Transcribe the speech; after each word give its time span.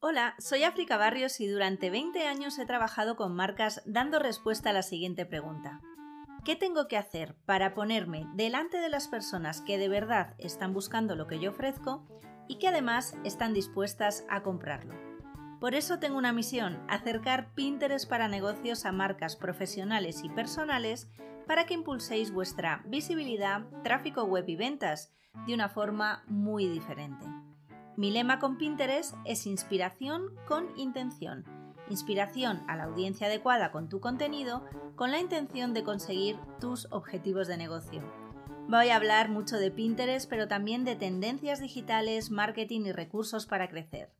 Hola, 0.00 0.36
soy 0.38 0.62
África 0.62 0.96
Barrios 0.96 1.40
y 1.40 1.48
durante 1.48 1.90
20 1.90 2.24
años 2.24 2.56
he 2.60 2.66
trabajado 2.66 3.16
con 3.16 3.34
marcas 3.34 3.82
dando 3.84 4.20
respuesta 4.20 4.70
a 4.70 4.72
la 4.72 4.82
siguiente 4.82 5.26
pregunta. 5.26 5.80
¿Qué 6.44 6.54
tengo 6.54 6.86
que 6.86 6.96
hacer 6.96 7.34
para 7.46 7.74
ponerme 7.74 8.24
delante 8.34 8.78
de 8.78 8.88
las 8.90 9.08
personas 9.08 9.60
que 9.60 9.76
de 9.76 9.88
verdad 9.88 10.36
están 10.38 10.72
buscando 10.72 11.16
lo 11.16 11.26
que 11.26 11.40
yo 11.40 11.50
ofrezco 11.50 12.06
y 12.46 12.60
que 12.60 12.68
además 12.68 13.16
están 13.24 13.52
dispuestas 13.52 14.24
a 14.30 14.44
comprarlo? 14.44 14.94
Por 15.60 15.74
eso 15.74 15.98
tengo 15.98 16.16
una 16.16 16.32
misión, 16.32 16.80
acercar 16.88 17.52
Pinterest 17.54 18.08
para 18.08 18.28
negocios 18.28 18.84
a 18.84 18.92
marcas 18.92 19.34
profesionales 19.34 20.22
y 20.22 20.28
personales 20.28 21.10
para 21.48 21.64
que 21.64 21.74
impulséis 21.74 22.30
vuestra 22.30 22.82
visibilidad, 22.86 23.66
tráfico 23.82 24.22
web 24.24 24.44
y 24.46 24.54
ventas 24.54 25.12
de 25.46 25.54
una 25.54 25.70
forma 25.70 26.22
muy 26.28 26.68
diferente. 26.68 27.24
Mi 27.96 28.10
lema 28.10 28.38
con 28.38 28.58
Pinterest 28.58 29.14
es 29.24 29.46
inspiración 29.46 30.36
con 30.46 30.68
intención. 30.78 31.44
Inspiración 31.88 32.62
a 32.68 32.76
la 32.76 32.84
audiencia 32.84 33.28
adecuada 33.28 33.72
con 33.72 33.88
tu 33.88 33.98
contenido 33.98 34.62
con 34.94 35.10
la 35.10 35.20
intención 35.20 35.72
de 35.72 35.84
conseguir 35.84 36.36
tus 36.60 36.86
objetivos 36.92 37.48
de 37.48 37.56
negocio. 37.56 38.02
Voy 38.68 38.90
a 38.90 38.96
hablar 38.96 39.30
mucho 39.30 39.56
de 39.56 39.70
Pinterest, 39.70 40.28
pero 40.28 40.48
también 40.48 40.84
de 40.84 40.96
tendencias 40.96 41.60
digitales, 41.60 42.30
marketing 42.30 42.82
y 42.82 42.92
recursos 42.92 43.46
para 43.46 43.70
crecer. 43.70 44.12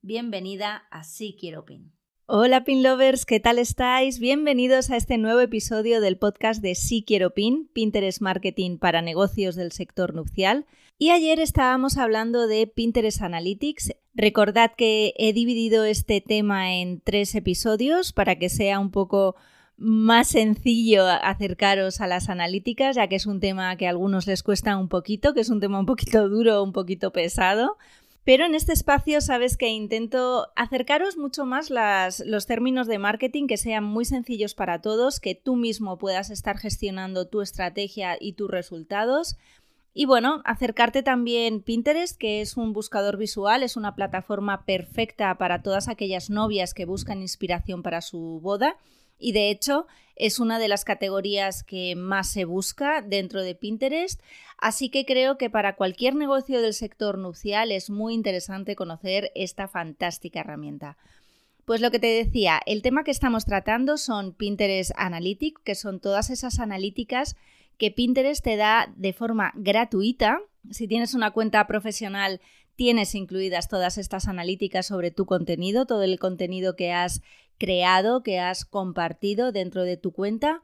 Bienvenida 0.00 0.86
a 0.90 1.04
Sí 1.04 1.36
Quiero 1.38 1.66
Pin. 1.66 1.99
Hola 2.32 2.62
Pin 2.62 2.84
Lovers, 2.84 3.26
¿qué 3.26 3.40
tal 3.40 3.58
estáis? 3.58 4.20
Bienvenidos 4.20 4.90
a 4.90 4.96
este 4.96 5.18
nuevo 5.18 5.40
episodio 5.40 6.00
del 6.00 6.16
podcast 6.16 6.62
de 6.62 6.76
Sí 6.76 7.02
Quiero 7.04 7.30
Pin, 7.30 7.68
Pinterest 7.72 8.20
Marketing 8.20 8.78
para 8.78 9.02
negocios 9.02 9.56
del 9.56 9.72
sector 9.72 10.14
nupcial. 10.14 10.64
Y 10.96 11.10
ayer 11.10 11.40
estábamos 11.40 11.96
hablando 11.96 12.46
de 12.46 12.68
Pinterest 12.68 13.20
Analytics. 13.20 13.96
Recordad 14.14 14.70
que 14.76 15.12
he 15.16 15.32
dividido 15.32 15.84
este 15.84 16.20
tema 16.20 16.72
en 16.72 17.00
tres 17.00 17.34
episodios 17.34 18.12
para 18.12 18.38
que 18.38 18.48
sea 18.48 18.78
un 18.78 18.92
poco 18.92 19.34
más 19.76 20.28
sencillo 20.28 21.08
acercaros 21.08 22.00
a 22.00 22.06
las 22.06 22.28
analíticas, 22.28 22.94
ya 22.94 23.08
que 23.08 23.16
es 23.16 23.26
un 23.26 23.40
tema 23.40 23.74
que 23.76 23.88
a 23.88 23.90
algunos 23.90 24.28
les 24.28 24.44
cuesta 24.44 24.76
un 24.76 24.88
poquito, 24.88 25.34
que 25.34 25.40
es 25.40 25.50
un 25.50 25.58
tema 25.58 25.80
un 25.80 25.86
poquito 25.86 26.28
duro, 26.28 26.62
un 26.62 26.72
poquito 26.72 27.12
pesado. 27.12 27.76
Pero 28.24 28.44
en 28.44 28.54
este 28.54 28.72
espacio 28.72 29.20
sabes 29.20 29.56
que 29.56 29.68
intento 29.68 30.48
acercaros 30.54 31.16
mucho 31.16 31.46
más 31.46 31.70
los 31.70 32.46
términos 32.46 32.86
de 32.86 32.98
marketing 32.98 33.46
que 33.46 33.56
sean 33.56 33.84
muy 33.84 34.04
sencillos 34.04 34.54
para 34.54 34.80
todos, 34.80 35.20
que 35.20 35.34
tú 35.34 35.56
mismo 35.56 35.96
puedas 35.96 36.30
estar 36.30 36.58
gestionando 36.58 37.26
tu 37.26 37.40
estrategia 37.40 38.16
y 38.20 38.34
tus 38.34 38.50
resultados. 38.50 39.36
Y 39.94 40.04
bueno, 40.04 40.42
acercarte 40.44 41.02
también 41.02 41.62
Pinterest, 41.62 42.16
que 42.16 42.42
es 42.42 42.56
un 42.56 42.72
buscador 42.72 43.16
visual, 43.16 43.62
es 43.62 43.76
una 43.76 43.94
plataforma 43.94 44.64
perfecta 44.64 45.36
para 45.36 45.62
todas 45.62 45.88
aquellas 45.88 46.30
novias 46.30 46.74
que 46.74 46.84
buscan 46.84 47.22
inspiración 47.22 47.82
para 47.82 48.00
su 48.02 48.38
boda 48.40 48.76
y 49.20 49.32
de 49.32 49.50
hecho 49.50 49.86
es 50.16 50.38
una 50.38 50.58
de 50.58 50.68
las 50.68 50.84
categorías 50.84 51.62
que 51.62 51.94
más 51.96 52.30
se 52.30 52.44
busca 52.44 53.02
dentro 53.02 53.42
de 53.42 53.54
Pinterest, 53.54 54.20
así 54.58 54.90
que 54.90 55.06
creo 55.06 55.38
que 55.38 55.48
para 55.48 55.76
cualquier 55.76 56.14
negocio 56.14 56.60
del 56.60 56.74
sector 56.74 57.16
nupcial 57.16 57.72
es 57.72 57.88
muy 57.88 58.14
interesante 58.14 58.76
conocer 58.76 59.30
esta 59.34 59.68
fantástica 59.68 60.40
herramienta. 60.40 60.98
Pues 61.64 61.80
lo 61.80 61.90
que 61.90 62.00
te 62.00 62.08
decía, 62.08 62.60
el 62.66 62.82
tema 62.82 63.04
que 63.04 63.12
estamos 63.12 63.44
tratando 63.44 63.96
son 63.96 64.32
Pinterest 64.32 64.90
Analytics, 64.96 65.62
que 65.62 65.74
son 65.74 66.00
todas 66.00 66.28
esas 66.30 66.58
analíticas 66.58 67.36
que 67.78 67.90
Pinterest 67.90 68.44
te 68.44 68.56
da 68.56 68.92
de 68.96 69.12
forma 69.12 69.52
gratuita. 69.54 70.40
Si 70.70 70.86
tienes 70.86 71.14
una 71.14 71.30
cuenta 71.30 71.66
profesional, 71.66 72.40
tienes 72.76 73.14
incluidas 73.14 73.68
todas 73.68 73.98
estas 73.98 74.26
analíticas 74.26 74.86
sobre 74.86 75.10
tu 75.10 75.26
contenido, 75.26 75.86
todo 75.86 76.02
el 76.02 76.18
contenido 76.18 76.76
que 76.76 76.92
has 76.92 77.22
creado, 77.60 78.24
que 78.24 78.40
has 78.40 78.64
compartido 78.64 79.52
dentro 79.52 79.84
de 79.84 79.98
tu 79.98 80.10
cuenta 80.12 80.62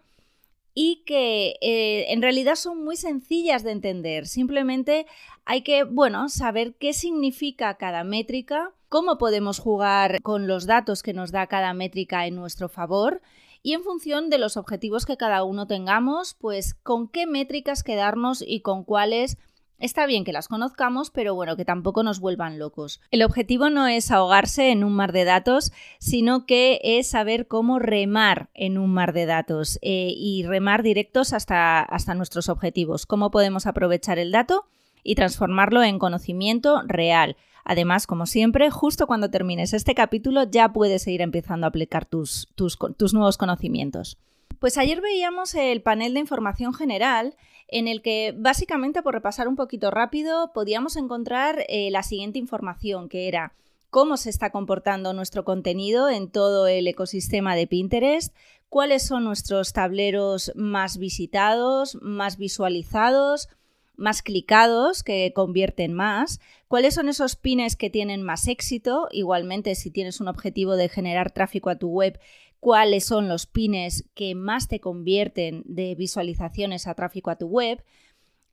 y 0.74 1.04
que 1.06 1.56
eh, 1.60 2.06
en 2.12 2.22
realidad 2.22 2.56
son 2.56 2.82
muy 2.82 2.96
sencillas 2.96 3.62
de 3.62 3.70
entender. 3.70 4.26
Simplemente 4.26 5.06
hay 5.44 5.62
que, 5.62 5.84
bueno, 5.84 6.28
saber 6.28 6.74
qué 6.74 6.92
significa 6.92 7.76
cada 7.76 8.02
métrica, 8.02 8.72
cómo 8.88 9.18
podemos 9.18 9.58
jugar 9.58 10.20
con 10.22 10.46
los 10.46 10.66
datos 10.66 11.02
que 11.02 11.12
nos 11.12 11.30
da 11.30 11.46
cada 11.46 11.72
métrica 11.74 12.26
en 12.26 12.34
nuestro 12.34 12.68
favor 12.68 13.22
y 13.62 13.74
en 13.74 13.82
función 13.82 14.30
de 14.30 14.38
los 14.38 14.56
objetivos 14.56 15.06
que 15.06 15.16
cada 15.16 15.44
uno 15.44 15.66
tengamos, 15.66 16.34
pues 16.34 16.74
con 16.74 17.08
qué 17.08 17.26
métricas 17.26 17.82
quedarnos 17.82 18.42
y 18.46 18.60
con 18.60 18.84
cuáles 18.84 19.38
Está 19.78 20.06
bien 20.06 20.24
que 20.24 20.32
las 20.32 20.48
conozcamos, 20.48 21.10
pero 21.10 21.34
bueno, 21.34 21.54
que 21.54 21.66
tampoco 21.66 22.02
nos 22.02 22.18
vuelvan 22.18 22.58
locos. 22.58 23.00
El 23.10 23.22
objetivo 23.22 23.68
no 23.68 23.86
es 23.86 24.10
ahogarse 24.10 24.70
en 24.70 24.84
un 24.84 24.94
mar 24.94 25.12
de 25.12 25.24
datos, 25.24 25.70
sino 25.98 26.46
que 26.46 26.80
es 26.82 27.08
saber 27.08 27.46
cómo 27.46 27.78
remar 27.78 28.48
en 28.54 28.78
un 28.78 28.94
mar 28.94 29.12
de 29.12 29.26
datos 29.26 29.78
eh, 29.82 30.14
y 30.16 30.44
remar 30.44 30.82
directos 30.82 31.34
hasta, 31.34 31.82
hasta 31.82 32.14
nuestros 32.14 32.48
objetivos. 32.48 33.04
Cómo 33.04 33.30
podemos 33.30 33.66
aprovechar 33.66 34.18
el 34.18 34.32
dato 34.32 34.66
y 35.02 35.14
transformarlo 35.14 35.82
en 35.82 35.98
conocimiento 35.98 36.82
real. 36.86 37.36
Además, 37.62 38.06
como 38.06 38.24
siempre, 38.24 38.70
justo 38.70 39.06
cuando 39.06 39.28
termines 39.28 39.74
este 39.74 39.94
capítulo 39.94 40.44
ya 40.44 40.72
puedes 40.72 41.06
ir 41.06 41.20
empezando 41.20 41.66
a 41.66 41.68
aplicar 41.68 42.06
tus, 42.06 42.48
tus, 42.54 42.78
tus 42.96 43.12
nuevos 43.12 43.36
conocimientos. 43.36 44.18
Pues 44.58 44.78
ayer 44.78 45.02
veíamos 45.02 45.54
el 45.54 45.82
panel 45.82 46.14
de 46.14 46.20
información 46.20 46.72
general 46.72 47.36
en 47.68 47.88
el 47.88 48.02
que 48.02 48.34
básicamente, 48.36 49.02
por 49.02 49.14
repasar 49.14 49.48
un 49.48 49.56
poquito 49.56 49.90
rápido, 49.90 50.52
podíamos 50.52 50.96
encontrar 50.96 51.64
eh, 51.68 51.90
la 51.90 52.02
siguiente 52.02 52.38
información, 52.38 53.08
que 53.08 53.28
era 53.28 53.54
cómo 53.90 54.16
se 54.16 54.30
está 54.30 54.50
comportando 54.50 55.12
nuestro 55.12 55.44
contenido 55.44 56.08
en 56.08 56.30
todo 56.30 56.66
el 56.66 56.86
ecosistema 56.86 57.56
de 57.56 57.66
Pinterest, 57.66 58.34
cuáles 58.68 59.06
son 59.06 59.24
nuestros 59.24 59.72
tableros 59.72 60.52
más 60.54 60.98
visitados, 60.98 61.96
más 62.02 62.36
visualizados, 62.36 63.48
más 63.96 64.22
clicados, 64.22 65.02
que 65.02 65.32
convierten 65.34 65.92
más, 65.94 66.40
cuáles 66.68 66.94
son 66.94 67.08
esos 67.08 67.36
pines 67.36 67.76
que 67.76 67.90
tienen 67.90 68.22
más 68.22 68.46
éxito, 68.48 69.08
igualmente 69.10 69.74
si 69.74 69.90
tienes 69.90 70.20
un 70.20 70.28
objetivo 70.28 70.76
de 70.76 70.88
generar 70.88 71.30
tráfico 71.30 71.70
a 71.70 71.76
tu 71.76 71.88
web, 71.88 72.18
cuáles 72.66 73.04
son 73.04 73.28
los 73.28 73.46
pines 73.46 74.08
que 74.16 74.34
más 74.34 74.66
te 74.66 74.80
convierten 74.80 75.62
de 75.66 75.94
visualizaciones 75.94 76.88
a 76.88 76.94
tráfico 76.94 77.30
a 77.30 77.36
tu 77.36 77.46
web. 77.46 77.84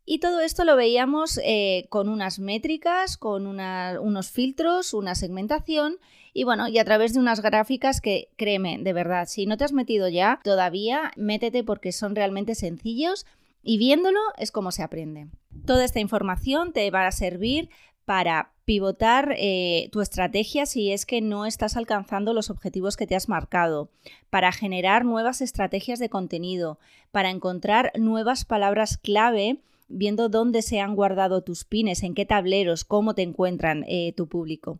Y 0.06 0.20
todo 0.20 0.40
esto 0.42 0.66
lo 0.66 0.76
veíamos 0.76 1.40
eh, 1.44 1.88
con 1.90 2.10
unas 2.10 2.38
métricas, 2.38 3.18
con 3.18 3.48
unos 3.48 4.30
filtros, 4.30 4.94
una 4.94 5.16
segmentación 5.16 5.98
y 6.32 6.44
bueno, 6.44 6.68
y 6.68 6.78
a 6.78 6.86
través 6.86 7.16
de 7.16 7.22
unas 7.22 7.42
gráficas 7.42 8.02
que, 8.02 8.30
créeme, 8.38 8.78
de 8.78 8.94
verdad, 8.94 9.26
si 9.28 9.48
no 9.48 9.58
te 9.58 9.64
has 9.64 9.74
metido 9.74 10.08
ya 10.08 10.40
todavía, 10.44 11.12
métete 11.18 11.64
porque 11.64 11.92
son 11.92 12.16
realmente 12.16 12.54
sencillos 12.54 13.26
y 13.64 13.80
viéndolo 13.80 14.20
es 14.38 14.52
como 14.52 14.72
se 14.72 14.84
aprende. 14.84 15.26
Toda 15.66 15.84
esta 15.84 16.02
información 16.02 16.72
te 16.72 16.92
va 16.92 17.08
a 17.08 17.12
servir 17.12 17.72
para 18.06 18.52
pivotar 18.66 19.36
eh, 19.38 19.90
tu 19.92 20.02
estrategia 20.02 20.66
si 20.66 20.92
es 20.92 21.06
que 21.06 21.22
no 21.22 21.46
estás 21.46 21.76
alcanzando 21.76 22.34
los 22.34 22.50
objetivos 22.50 22.96
que 22.96 23.08
te 23.08 23.16
has 23.16 23.28
marcado, 23.28 23.90
para 24.30 24.52
generar 24.52 25.06
nuevas 25.06 25.42
estrategias 25.42 26.00
de 26.00 26.10
contenido, 26.10 26.80
para 27.12 27.30
encontrar 27.30 27.92
nuevas 27.98 28.46
palabras 28.46 28.98
clave 28.98 29.60
viendo 29.90 30.30
dónde 30.30 30.62
se 30.62 30.80
han 30.80 30.96
guardado 30.96 31.42
tus 31.42 31.66
pines, 31.66 32.04
en 32.04 32.16
qué 32.16 32.26
tableros, 32.26 32.84
cómo 32.84 33.14
te 33.16 33.22
encuentran 33.22 33.86
eh, 33.88 34.14
tu 34.16 34.28
público. 34.28 34.80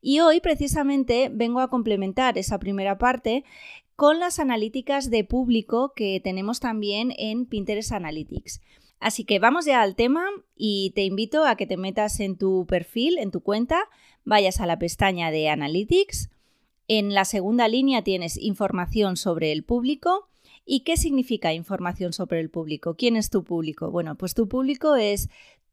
Y 0.00 0.20
hoy 0.20 0.40
precisamente 0.40 1.30
vengo 1.32 1.60
a 1.60 1.68
complementar 1.68 2.36
esa 2.36 2.58
primera 2.58 2.98
parte 2.98 3.44
con 3.96 4.20
las 4.20 4.38
analíticas 4.38 5.10
de 5.10 5.24
público 5.24 5.92
que 5.94 6.20
tenemos 6.22 6.60
también 6.60 7.12
en 7.16 7.46
Pinterest 7.46 7.92
Analytics. 7.92 8.60
Así 9.04 9.24
que 9.24 9.38
vamos 9.38 9.66
ya 9.66 9.82
al 9.82 9.96
tema 9.96 10.24
y 10.56 10.92
te 10.94 11.04
invito 11.04 11.44
a 11.44 11.56
que 11.56 11.66
te 11.66 11.76
metas 11.76 12.20
en 12.20 12.38
tu 12.38 12.64
perfil, 12.64 13.18
en 13.18 13.30
tu 13.30 13.42
cuenta, 13.42 13.82
vayas 14.24 14.62
a 14.62 14.66
la 14.66 14.78
pestaña 14.78 15.30
de 15.30 15.50
Analytics. 15.50 16.30
En 16.88 17.12
la 17.12 17.26
segunda 17.26 17.68
línea 17.68 18.02
tienes 18.02 18.38
información 18.38 19.18
sobre 19.18 19.52
el 19.52 19.62
público. 19.62 20.30
¿Y 20.64 20.84
qué 20.84 20.96
significa 20.96 21.52
información 21.52 22.14
sobre 22.14 22.40
el 22.40 22.48
público? 22.48 22.96
¿Quién 22.96 23.16
es 23.16 23.28
tu 23.28 23.44
público? 23.44 23.90
Bueno, 23.90 24.14
pues 24.14 24.32
tu 24.32 24.48
público 24.48 24.96
es 24.96 25.28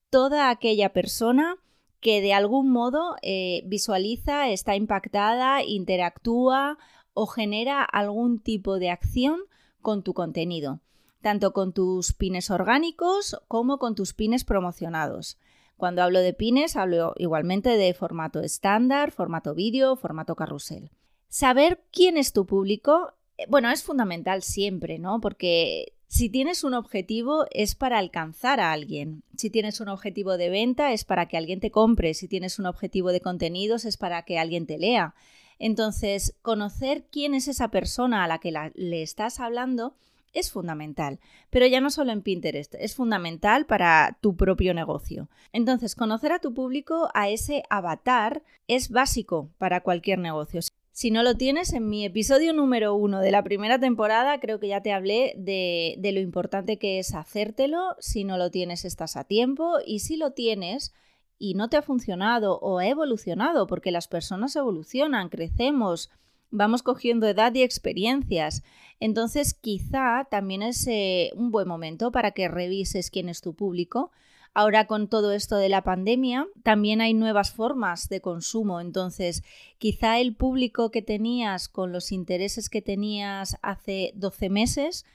toda 0.10 0.50
aquella 0.50 0.92
persona 0.92 1.56
que 2.02 2.20
de 2.20 2.34
algún 2.34 2.70
modo 2.70 3.16
eh, 3.22 3.64
visualiza, 3.66 4.50
está 4.50 4.76
impactada, 4.76 5.64
interactúa 5.64 6.78
o 7.14 7.28
genera 7.28 7.82
algún 7.82 8.40
tipo 8.40 8.78
de 8.78 8.90
acción 8.90 9.40
con 9.82 10.04
tu 10.04 10.14
contenido 10.14 10.82
tanto 11.22 11.54
con 11.54 11.74
tus 11.74 12.14
pines 12.14 12.50
orgánicos 12.50 13.40
como 13.48 13.78
con 13.78 13.96
tus 13.96 14.14
pines 14.14 14.44
promocionados. 14.44 15.38
Cuando 15.78 16.04
hablo 16.04 16.20
de 16.20 16.34
pines, 16.34 16.76
hablo 16.76 17.14
igualmente 17.18 17.70
de 17.70 17.94
formato 17.94 18.42
estándar, 18.42 19.12
formato 19.12 19.56
vídeo, 19.56 19.96
formato 19.96 20.36
carrusel. 20.36 20.92
Saber 21.28 21.82
quién 21.92 22.18
es 22.18 22.34
tu 22.34 22.46
público, 22.46 23.14
eh, 23.38 23.46
bueno, 23.50 23.72
es 23.72 23.82
fundamental 23.82 24.44
siempre, 24.44 25.00
¿no? 25.00 25.22
Porque 25.22 25.94
Si 26.12 26.30
tienes 26.30 26.66
un 26.66 26.74
objetivo 26.74 27.46
es 27.52 27.74
para 27.74 27.98
alcanzar 27.98 28.60
a 28.60 28.74
alguien. 28.74 29.24
Si 29.38 29.50
tienes 29.50 29.80
un 29.80 29.88
objetivo 29.88 30.36
de 30.36 30.50
venta 30.50 30.92
es 30.92 31.06
para 31.06 31.30
que 31.30 31.38
alguien 31.38 31.62
te 31.62 31.72
compre. 31.72 32.14
Si 32.14 32.28
tienes 32.28 32.60
un 32.60 32.66
objetivo 32.66 33.14
de 33.14 33.22
contenidos 33.22 33.86
es 33.86 33.96
para 33.96 34.24
que 34.24 34.38
alguien 34.38 34.68
te 34.68 34.78
lea. 34.78 35.16
Entonces, 35.58 36.36
conocer 36.42 37.06
quién 37.10 37.34
es 37.34 37.48
esa 37.48 37.70
persona 37.70 38.26
a 38.26 38.28
la 38.28 38.40
que 38.40 38.52
le 38.74 39.02
estás 39.02 39.40
hablando 39.40 39.96
es 40.34 40.52
fundamental, 40.52 41.20
pero 41.50 41.66
ya 41.68 41.82
no 41.82 41.90
solo 41.90 42.12
en 42.12 42.22
Pinterest, 42.22 42.76
es 42.76 42.96
fundamental 42.96 43.66
para 43.66 44.18
tu 44.22 44.36
propio 44.36 44.74
negocio. 44.74 45.30
Entonces, 45.54 45.96
conocer 45.96 46.32
a 46.32 46.40
tu 46.40 46.54
público, 46.54 47.10
a 47.14 47.30
ese 47.30 47.64
avatar, 47.70 48.44
es 48.68 48.90
básico 48.90 49.50
para 49.58 49.82
cualquier 49.82 50.20
negocio. 50.20 50.62
Si 50.94 51.10
no 51.10 51.24
lo 51.24 51.36
tienes, 51.36 51.74
en 51.74 51.88
mi 51.88 52.06
episodio 52.06 52.54
número 52.54 52.96
uno 52.96 53.22
de 53.22 53.32
la 53.32 53.44
primera 53.44 53.80
temporada 53.80 54.40
creo 54.40 54.60
que 54.60 54.68
ya 54.68 54.82
te 54.82 54.92
hablé 54.92 55.34
de, 55.38 55.96
de 56.00 56.12
lo 56.12 56.20
importante 56.20 56.78
que 56.78 57.00
es 57.00 57.16
hacértelo. 57.16 57.96
Si 58.00 58.26
no 58.26 58.38
lo 58.38 58.52
tienes, 58.52 58.84
estás 58.84 59.16
a 59.16 59.24
tiempo 59.24 59.78
y 59.86 60.00
si 60.00 60.18
lo 60.18 60.32
tienes, 60.32 60.94
y 61.42 61.56
no 61.56 61.70
te 61.70 61.78
ha 61.78 61.82
funcionado 61.82 62.60
o 62.60 62.78
ha 62.78 62.88
evolucionado, 62.88 63.66
porque 63.66 63.90
las 63.90 64.08
personas 64.08 64.56
evolucionan, 64.56 65.30
crecemos, 65.30 66.12
vamos 66.52 66.84
cogiendo 66.84 67.28
edad 67.28 67.54
y 67.56 67.64
experiencias. 67.64 68.64
Entonces, 69.00 69.54
quizá 69.54 70.28
también 70.30 70.62
es 70.62 70.86
eh, 70.88 71.32
un 71.36 71.50
buen 71.50 71.68
momento 71.68 72.12
para 72.12 72.32
que 72.32 72.48
revises 72.48 73.10
quién 73.10 73.30
es 73.30 73.42
tu 73.42 73.56
público. 73.56 74.12
Ahora 74.54 74.86
con 74.86 75.08
todo 75.08 75.32
esto 75.32 75.56
de 75.56 75.70
la 75.70 75.82
pandemia, 75.82 76.46
también 76.62 77.00
hay 77.00 77.14
nuevas 77.14 77.52
formas 77.52 78.10
de 78.10 78.20
consumo. 78.20 78.82
Entonces, 78.82 79.44
quizá 79.78 80.20
el 80.20 80.36
público 80.36 80.92
que 80.92 81.02
tenías 81.02 81.70
con 81.70 81.94
los 81.94 82.12
intereses 82.12 82.70
que 82.70 82.82
tenías 82.82 83.58
hace 83.62 84.12
12 84.16 84.50
meses 84.50 85.06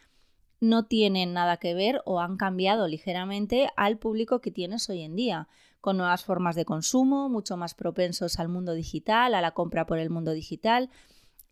no 0.58 0.86
tienen 0.86 1.34
nada 1.34 1.58
que 1.58 1.74
ver 1.74 2.00
o 2.06 2.18
han 2.20 2.38
cambiado 2.38 2.88
ligeramente 2.88 3.68
al 3.76 3.98
público 3.98 4.40
que 4.40 4.50
tienes 4.50 4.88
hoy 4.88 5.02
en 5.02 5.14
día, 5.14 5.48
con 5.82 5.98
nuevas 5.98 6.24
formas 6.24 6.56
de 6.56 6.64
consumo, 6.64 7.28
mucho 7.28 7.58
más 7.58 7.74
propensos 7.74 8.38
al 8.40 8.48
mundo 8.48 8.72
digital, 8.72 9.34
a 9.34 9.42
la 9.42 9.50
compra 9.50 9.86
por 9.86 9.98
el 9.98 10.08
mundo 10.08 10.32
digital 10.32 10.88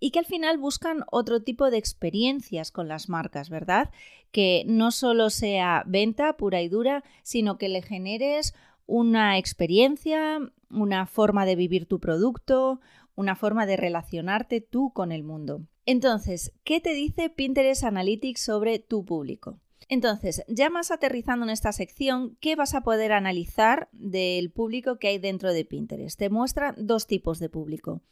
y 0.00 0.11
que 0.11 0.19
al 0.19 0.26
final 0.26 0.58
buscan 0.58 1.05
otro 1.11 1.43
tipo 1.43 1.70
de 1.70 1.79
experiencias 1.79 2.70
con 2.70 2.88
las 2.88 3.08
marcas, 3.08 3.49
¿verdad? 3.50 3.91
Que 4.31 4.64
no 4.67 4.91
solo 4.91 5.31
sea 5.31 5.82
venta 5.87 6.37
pura 6.37 6.62
y 6.62 6.69
dura, 6.69 7.05
sino 7.23 7.58
que 7.58 7.69
le 7.69 7.82
generes 7.82 8.55
una 8.87 9.38
experiencia, 9.38 10.38
una 10.70 11.06
forma 11.06 11.46
de 11.46 11.56
vivir 11.56 11.87
tu 11.87 12.00
producto, 12.00 12.81
una 13.14 13.37
forma 13.37 13.67
de 13.67 13.76
relacionarte 13.76 14.61
tú 14.61 14.93
con 14.93 15.12
el 15.12 15.23
mundo. 15.23 15.62
Entonces, 15.87 16.52
¿qué 16.64 16.81
te 16.81 16.94
dice 16.94 17.31
Pinterest 17.31 17.85
Analytics 17.85 18.41
sobre 18.41 18.79
tu 18.79 19.05
público? 19.05 19.61
Entonces, 19.88 20.43
ya 20.49 20.70
más 20.70 20.91
aterrizando 20.91 21.44
en 21.44 21.50
esta 21.50 21.73
sección, 21.73 22.37
¿qué 22.41 22.56
vas 22.56 22.75
a 22.75 22.81
poder 22.81 23.12
analizar 23.12 23.88
del 23.93 24.50
público 24.50 24.99
que 24.99 25.08
hay 25.08 25.19
dentro 25.19 25.52
de 25.52 25.64
Pinterest? 25.64 26.19
Te 26.19 26.31
muestra 26.31 26.75
dos 26.79 27.06
tipos 27.06 27.38
de 27.38 27.50
público 27.50 28.02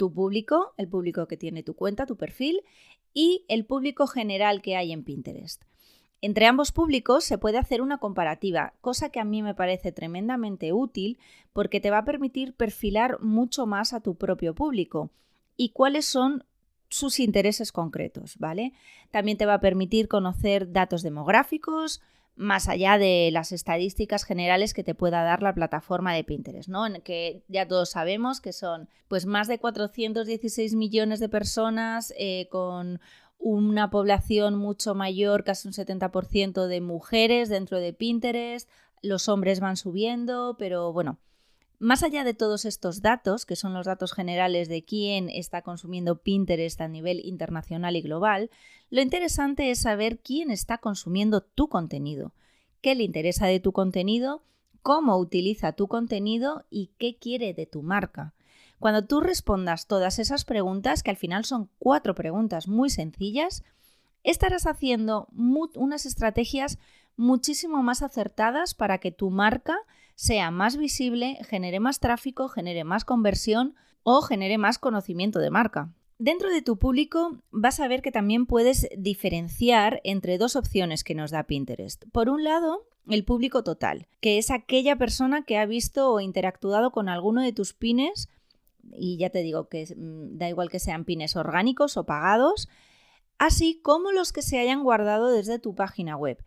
tu 0.00 0.14
público, 0.14 0.72
el 0.78 0.88
público 0.88 1.28
que 1.28 1.36
tiene 1.36 1.62
tu 1.62 1.74
cuenta, 1.74 2.06
tu 2.06 2.16
perfil, 2.16 2.62
y 3.12 3.44
el 3.48 3.66
público 3.66 4.06
general 4.06 4.62
que 4.62 4.74
hay 4.74 4.92
en 4.92 5.04
Pinterest. 5.04 5.62
Entre 6.22 6.46
ambos 6.46 6.72
públicos 6.72 7.22
se 7.22 7.36
puede 7.36 7.58
hacer 7.58 7.82
una 7.82 7.98
comparativa, 7.98 8.72
cosa 8.80 9.10
que 9.10 9.20
a 9.20 9.24
mí 9.24 9.42
me 9.42 9.54
parece 9.54 9.92
tremendamente 9.92 10.72
útil 10.72 11.18
porque 11.52 11.80
te 11.80 11.90
va 11.90 11.98
a 11.98 12.04
permitir 12.06 12.54
perfilar 12.54 13.20
mucho 13.20 13.66
más 13.66 13.92
a 13.92 14.00
tu 14.00 14.14
propio 14.14 14.54
público 14.54 15.10
y 15.58 15.68
cuáles 15.72 16.06
son 16.06 16.44
sus 16.88 17.20
intereses 17.20 17.70
concretos, 17.70 18.38
¿vale? 18.38 18.72
También 19.10 19.36
te 19.36 19.44
va 19.44 19.54
a 19.54 19.60
permitir 19.60 20.08
conocer 20.08 20.72
datos 20.72 21.02
demográficos, 21.02 22.00
más 22.40 22.68
allá 22.68 22.96
de 22.96 23.28
las 23.32 23.52
estadísticas 23.52 24.24
generales 24.24 24.72
que 24.72 24.82
te 24.82 24.94
pueda 24.94 25.22
dar 25.22 25.42
la 25.42 25.54
plataforma 25.54 26.14
de 26.14 26.24
Pinterest, 26.24 26.70
¿no? 26.70 26.86
En 26.86 27.02
que 27.02 27.44
ya 27.48 27.68
todos 27.68 27.90
sabemos 27.90 28.40
que 28.40 28.54
son 28.54 28.88
pues 29.08 29.26
más 29.26 29.46
de 29.46 29.58
416 29.58 30.74
millones 30.74 31.20
de 31.20 31.28
personas 31.28 32.14
eh, 32.16 32.48
con 32.50 32.98
una 33.38 33.90
población 33.90 34.54
mucho 34.54 34.94
mayor, 34.94 35.44
casi 35.44 35.68
un 35.68 35.74
70% 35.74 36.66
de 36.66 36.80
mujeres 36.80 37.50
dentro 37.50 37.78
de 37.78 37.92
Pinterest, 37.92 38.70
los 39.02 39.28
hombres 39.28 39.60
van 39.60 39.76
subiendo, 39.76 40.56
pero 40.58 40.94
bueno, 40.94 41.18
más 41.80 42.02
allá 42.02 42.24
de 42.24 42.34
todos 42.34 42.66
estos 42.66 43.00
datos, 43.00 43.46
que 43.46 43.56
son 43.56 43.72
los 43.72 43.86
datos 43.86 44.12
generales 44.12 44.68
de 44.68 44.84
quién 44.84 45.30
está 45.30 45.62
consumiendo 45.62 46.20
Pinterest 46.20 46.78
a 46.82 46.88
nivel 46.88 47.24
internacional 47.24 47.96
y 47.96 48.02
global, 48.02 48.50
lo 48.90 49.00
interesante 49.00 49.70
es 49.70 49.80
saber 49.80 50.18
quién 50.18 50.50
está 50.50 50.76
consumiendo 50.76 51.40
tu 51.40 51.68
contenido, 51.68 52.34
qué 52.82 52.94
le 52.94 53.04
interesa 53.04 53.46
de 53.46 53.60
tu 53.60 53.72
contenido, 53.72 54.42
cómo 54.82 55.16
utiliza 55.16 55.72
tu 55.72 55.88
contenido 55.88 56.66
y 56.68 56.90
qué 56.98 57.16
quiere 57.16 57.54
de 57.54 57.64
tu 57.64 57.82
marca. 57.82 58.34
Cuando 58.78 59.06
tú 59.06 59.22
respondas 59.22 59.86
todas 59.86 60.18
esas 60.18 60.44
preguntas, 60.44 61.02
que 61.02 61.10
al 61.10 61.16
final 61.16 61.46
son 61.46 61.70
cuatro 61.78 62.14
preguntas 62.14 62.68
muy 62.68 62.90
sencillas, 62.90 63.64
estarás 64.22 64.66
haciendo 64.66 65.28
unas 65.32 66.04
estrategias 66.04 66.78
muchísimo 67.16 67.82
más 67.82 68.02
acertadas 68.02 68.74
para 68.74 68.98
que 68.98 69.12
tu 69.12 69.30
marca 69.30 69.78
sea 70.20 70.50
más 70.50 70.76
visible, 70.76 71.38
genere 71.48 71.80
más 71.80 71.98
tráfico, 71.98 72.50
genere 72.50 72.84
más 72.84 73.06
conversión 73.06 73.74
o 74.02 74.20
genere 74.20 74.58
más 74.58 74.78
conocimiento 74.78 75.38
de 75.38 75.48
marca. 75.48 75.94
Dentro 76.18 76.50
de 76.50 76.60
tu 76.60 76.78
público 76.78 77.38
vas 77.50 77.80
a 77.80 77.88
ver 77.88 78.02
que 78.02 78.12
también 78.12 78.44
puedes 78.44 78.86
diferenciar 78.98 80.02
entre 80.04 80.36
dos 80.36 80.56
opciones 80.56 81.04
que 81.04 81.14
nos 81.14 81.30
da 81.30 81.44
Pinterest. 81.44 82.04
Por 82.12 82.28
un 82.28 82.44
lado, 82.44 82.86
el 83.08 83.24
público 83.24 83.64
total, 83.64 84.08
que 84.20 84.36
es 84.36 84.50
aquella 84.50 84.96
persona 84.96 85.42
que 85.46 85.56
ha 85.56 85.64
visto 85.64 86.12
o 86.12 86.20
interactuado 86.20 86.90
con 86.90 87.08
alguno 87.08 87.40
de 87.40 87.54
tus 87.54 87.72
pines, 87.72 88.28
y 88.92 89.16
ya 89.16 89.30
te 89.30 89.38
digo 89.38 89.70
que 89.70 89.86
mm, 89.96 90.36
da 90.36 90.50
igual 90.50 90.68
que 90.68 90.80
sean 90.80 91.06
pines 91.06 91.34
orgánicos 91.34 91.96
o 91.96 92.04
pagados, 92.04 92.68
así 93.38 93.80
como 93.82 94.12
los 94.12 94.34
que 94.34 94.42
se 94.42 94.58
hayan 94.58 94.82
guardado 94.82 95.30
desde 95.30 95.58
tu 95.58 95.74
página 95.74 96.14
web 96.14 96.44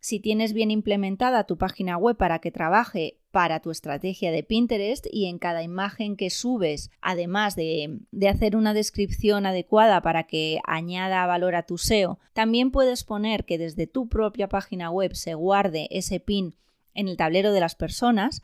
si 0.00 0.20
tienes 0.20 0.52
bien 0.52 0.70
implementada 0.70 1.44
tu 1.44 1.58
página 1.58 1.96
web 1.96 2.16
para 2.16 2.38
que 2.38 2.50
trabaje 2.50 3.18
para 3.30 3.60
tu 3.60 3.70
estrategia 3.70 4.30
de 4.32 4.42
Pinterest 4.42 5.06
y 5.10 5.26
en 5.26 5.38
cada 5.38 5.62
imagen 5.62 6.16
que 6.16 6.30
subes, 6.30 6.90
además 7.02 7.54
de, 7.54 8.00
hacer 8.28 8.56
una 8.56 8.72
descripción 8.72 9.44
adecuada 9.44 10.00
para 10.00 10.24
que 10.24 10.60
añada 10.64 11.26
valor 11.26 11.54
a 11.54 11.64
tu 11.64 11.76
SEO, 11.76 12.18
también 12.32 12.70
puedes 12.70 13.04
poner 13.04 13.44
que 13.44 13.58
desde 13.58 13.86
tu 13.86 14.08
propia 14.08 14.48
página 14.48 14.90
web 14.90 15.14
se 15.14 15.34
guarde 15.34 15.88
ese 15.90 16.20
pin 16.20 16.56
en 16.94 17.08
el 17.08 17.16
tablero 17.16 17.52
de 17.52 17.60
las 17.60 17.74
personas. 17.74 18.42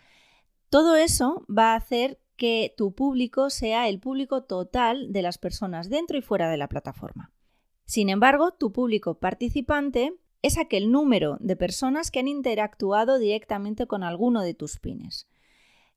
Todo 0.69 0.97
eso 0.97 1.47
va 1.49 1.73
a 1.73 1.77
hacer 1.77 2.21
que 2.37 2.75
tu 2.77 2.94
público 2.94 3.51
sea 3.51 3.89
el 3.89 3.99
público 4.01 4.43
total 4.43 5.13
de 5.13 5.23
las 5.23 5.39
personas 5.39 5.89
dentro 5.89 6.19
y 6.19 6.23
fuera 6.23 6.51
de 6.51 6.56
la 6.56 6.69
plataforma. 6.69 7.32
Sin 7.85 8.09
embargo, 8.09 8.53
tu 8.53 8.73
público 8.73 9.19
participante 9.19 10.15
es 10.43 10.58
aquel 10.58 10.91
número 10.91 11.39
de 11.41 11.56
personas 11.56 12.11
que 12.11 12.19
han 12.20 12.29
interactuado 12.29 13.19
directamente 13.19 13.87
con 13.87 14.03
alguno 14.03 14.43
de 14.43 14.55
tus 14.55 14.79
pines. 14.79 15.29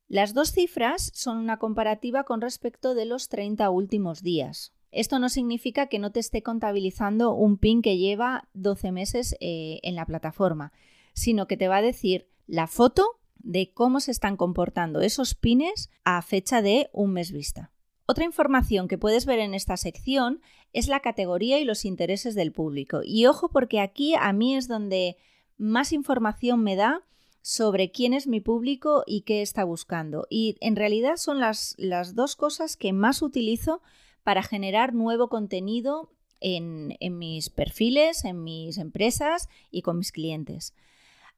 Las 0.08 0.34
dos 0.34 0.52
cifras 0.52 1.10
son 1.14 1.38
una 1.38 1.58
comparativa 1.58 2.24
con 2.24 2.40
respecto 2.40 2.94
de 2.94 3.06
los 3.06 3.28
30 3.28 3.68
últimos 3.70 4.22
días. 4.22 4.72
Esto 4.92 5.18
no 5.18 5.28
significa 5.28 5.88
que 5.88 5.98
no 5.98 6.12
te 6.12 6.20
esté 6.20 6.42
contabilizando 6.42 7.34
un 7.34 7.58
pin 7.58 7.82
que 7.82 7.98
lleva 7.98 8.48
12 8.54 8.92
meses 8.92 9.36
eh, 9.40 9.80
en 9.82 9.96
la 9.96 10.06
plataforma, 10.06 10.72
sino 11.12 11.48
que 11.48 11.56
te 11.56 11.66
va 11.66 11.78
a 11.78 11.82
decir 11.82 12.28
la 12.46 12.68
foto 12.68 13.18
de 13.38 13.72
cómo 13.72 13.98
se 14.00 14.12
están 14.12 14.36
comportando 14.36 15.00
esos 15.00 15.34
pines 15.34 15.90
a 16.04 16.22
fecha 16.22 16.62
de 16.62 16.88
un 16.92 17.12
mes 17.12 17.32
vista. 17.32 17.72
Otra 18.06 18.24
información 18.24 18.86
que 18.86 18.98
puedes 18.98 19.26
ver 19.26 19.40
en 19.40 19.52
esta 19.52 19.76
sección 19.76 20.40
es 20.72 20.86
la 20.86 21.00
categoría 21.00 21.58
y 21.58 21.64
los 21.64 21.84
intereses 21.84 22.36
del 22.36 22.52
público. 22.52 23.00
Y 23.04 23.26
ojo 23.26 23.48
porque 23.48 23.80
aquí 23.80 24.14
a 24.14 24.32
mí 24.32 24.54
es 24.54 24.68
donde 24.68 25.16
más 25.58 25.92
información 25.92 26.62
me 26.62 26.76
da 26.76 27.02
sobre 27.42 27.90
quién 27.90 28.14
es 28.14 28.28
mi 28.28 28.40
público 28.40 29.02
y 29.06 29.22
qué 29.22 29.42
está 29.42 29.64
buscando. 29.64 30.26
Y 30.30 30.56
en 30.60 30.76
realidad 30.76 31.16
son 31.16 31.40
las, 31.40 31.74
las 31.78 32.14
dos 32.14 32.36
cosas 32.36 32.76
que 32.76 32.92
más 32.92 33.22
utilizo 33.22 33.82
para 34.22 34.42
generar 34.42 34.94
nuevo 34.94 35.28
contenido 35.28 36.12
en, 36.40 36.96
en 37.00 37.18
mis 37.18 37.50
perfiles, 37.50 38.24
en 38.24 38.44
mis 38.44 38.78
empresas 38.78 39.48
y 39.70 39.82
con 39.82 39.98
mis 39.98 40.12
clientes. 40.12 40.74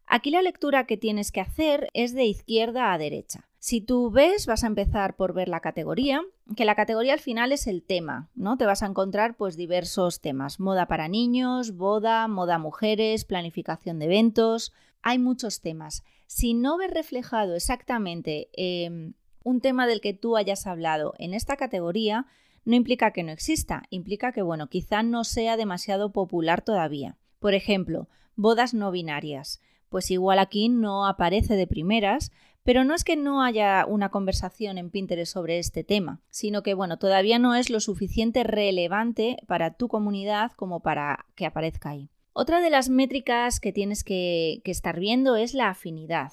Aquí 0.06 0.30
la 0.30 0.42
lectura 0.42 0.86
que 0.86 0.96
tienes 0.96 1.32
que 1.32 1.40
hacer 1.40 1.88
es 1.94 2.14
de 2.14 2.24
izquierda 2.24 2.92
a 2.92 2.98
derecha. 2.98 3.47
Si 3.60 3.80
tú 3.80 4.10
ves, 4.10 4.46
vas 4.46 4.62
a 4.62 4.68
empezar 4.68 5.16
por 5.16 5.34
ver 5.34 5.48
la 5.48 5.60
categoría, 5.60 6.22
que 6.56 6.64
la 6.64 6.76
categoría 6.76 7.12
al 7.12 7.18
final 7.18 7.50
es 7.50 7.66
el 7.66 7.82
tema, 7.82 8.30
¿no? 8.36 8.56
Te 8.56 8.66
vas 8.66 8.84
a 8.84 8.86
encontrar 8.86 9.36
pues 9.36 9.56
diversos 9.56 10.20
temas, 10.20 10.60
moda 10.60 10.86
para 10.86 11.08
niños, 11.08 11.76
boda, 11.76 12.28
moda 12.28 12.58
mujeres, 12.58 13.24
planificación 13.24 13.98
de 13.98 14.04
eventos, 14.04 14.72
hay 15.02 15.18
muchos 15.18 15.60
temas. 15.60 16.04
Si 16.26 16.54
no 16.54 16.78
ves 16.78 16.92
reflejado 16.92 17.56
exactamente 17.56 18.48
em, 18.52 19.14
un 19.42 19.60
tema 19.60 19.88
del 19.88 20.00
que 20.00 20.14
tú 20.14 20.36
hayas 20.36 20.66
hablado 20.66 21.14
en 21.18 21.34
esta 21.34 21.56
categoría, 21.56 22.26
no 22.64 22.76
implica 22.76 23.12
que 23.12 23.24
no 23.24 23.32
exista, 23.32 23.82
implica 23.90 24.30
que, 24.32 24.42
bueno, 24.42 24.68
quizá 24.68 25.02
no 25.02 25.24
sea 25.24 25.56
demasiado 25.56 26.12
popular 26.12 26.62
todavía. 26.62 27.16
Por 27.40 27.54
ejemplo, 27.54 28.08
bodas 28.36 28.72
no 28.74 28.90
binarias. 28.90 29.60
Pues 29.88 30.10
igual 30.10 30.38
aquí 30.38 30.68
no 30.68 31.06
aparece 31.06 31.56
de 31.56 31.66
primeras, 31.66 32.30
pero 32.68 32.84
no 32.84 32.94
es 32.94 33.02
que 33.02 33.16
no 33.16 33.42
haya 33.42 33.86
una 33.88 34.10
conversación 34.10 34.76
en 34.76 34.90
Pinterest 34.90 35.32
sobre 35.32 35.58
este 35.58 35.84
tema, 35.84 36.20
sino 36.28 36.62
que 36.62 36.74
bueno, 36.74 36.98
todavía 36.98 37.38
no 37.38 37.54
es 37.54 37.70
lo 37.70 37.80
suficiente 37.80 38.44
relevante 38.44 39.38
para 39.46 39.72
tu 39.72 39.88
comunidad 39.88 40.52
como 40.52 40.80
para 40.80 41.24
que 41.34 41.46
aparezca 41.46 41.88
ahí. 41.88 42.10
Otra 42.34 42.60
de 42.60 42.68
las 42.68 42.90
métricas 42.90 43.58
que 43.58 43.72
tienes 43.72 44.04
que, 44.04 44.60
estar 44.66 45.00
viendo 45.00 45.34
es 45.36 45.54
la 45.54 45.70
afinidad. 45.70 46.30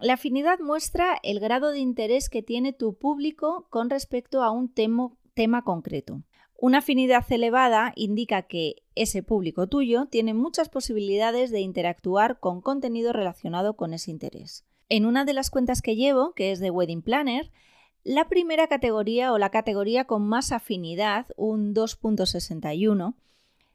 La 0.00 0.12
afinidad 0.12 0.60
muestra 0.60 1.18
el 1.24 1.40
grado 1.40 1.72
de 1.72 1.80
interés 1.80 2.28
que 2.28 2.44
tiene 2.44 2.72
tu 2.72 2.94
público 2.94 3.66
con 3.68 3.90
respecto 3.90 4.44
a 4.44 4.52
un 4.52 4.72
tema 4.72 5.64
concreto. 5.64 6.22
Una 6.60 6.78
afinidad 6.78 7.24
elevada 7.28 7.92
indica 7.96 8.42
que 8.42 8.84
ese 8.94 9.24
público 9.24 9.66
tuyo 9.66 10.06
tiene 10.06 10.32
muchas 10.32 10.68
posibilidades 10.68 11.50
de 11.50 11.58
interactuar 11.58 12.38
con 12.38 12.60
contenido 12.60 13.12
relacionado 13.12 13.74
con 13.74 13.94
ese 13.94 14.12
interés. 14.12 14.64
En 14.92 15.06
una 15.06 15.24
de 15.24 15.32
las 15.32 15.48
cuentas 15.48 15.80
que 15.80 15.96
llevo, 15.96 16.34
que 16.34 16.52
es 16.52 16.60
de 16.60 16.70
Wedding 16.70 17.00
Planner, 17.00 17.50
la 18.04 18.28
primera 18.28 18.66
categoría 18.66 19.32
o 19.32 19.38
la 19.38 19.48
categoría 19.48 20.04
con 20.04 20.28
más 20.28 20.52
afinidad, 20.52 21.28
un 21.38 21.74
2.61, 21.74 23.14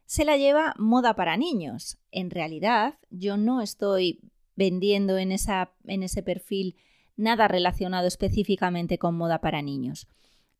se 0.06 0.24
la 0.24 0.36
lleva 0.36 0.76
moda 0.78 1.16
para 1.16 1.36
niños. 1.36 1.98
En 2.12 2.30
realidad, 2.30 3.00
yo 3.10 3.36
no 3.36 3.62
estoy 3.62 4.20
vendiendo 4.54 5.18
en, 5.18 5.32
esa, 5.32 5.72
en 5.88 6.04
ese 6.04 6.22
perfil 6.22 6.76
nada 7.16 7.48
relacionado 7.48 8.06
específicamente 8.06 8.96
con 8.96 9.16
moda 9.16 9.40
para 9.40 9.60
niños 9.60 10.06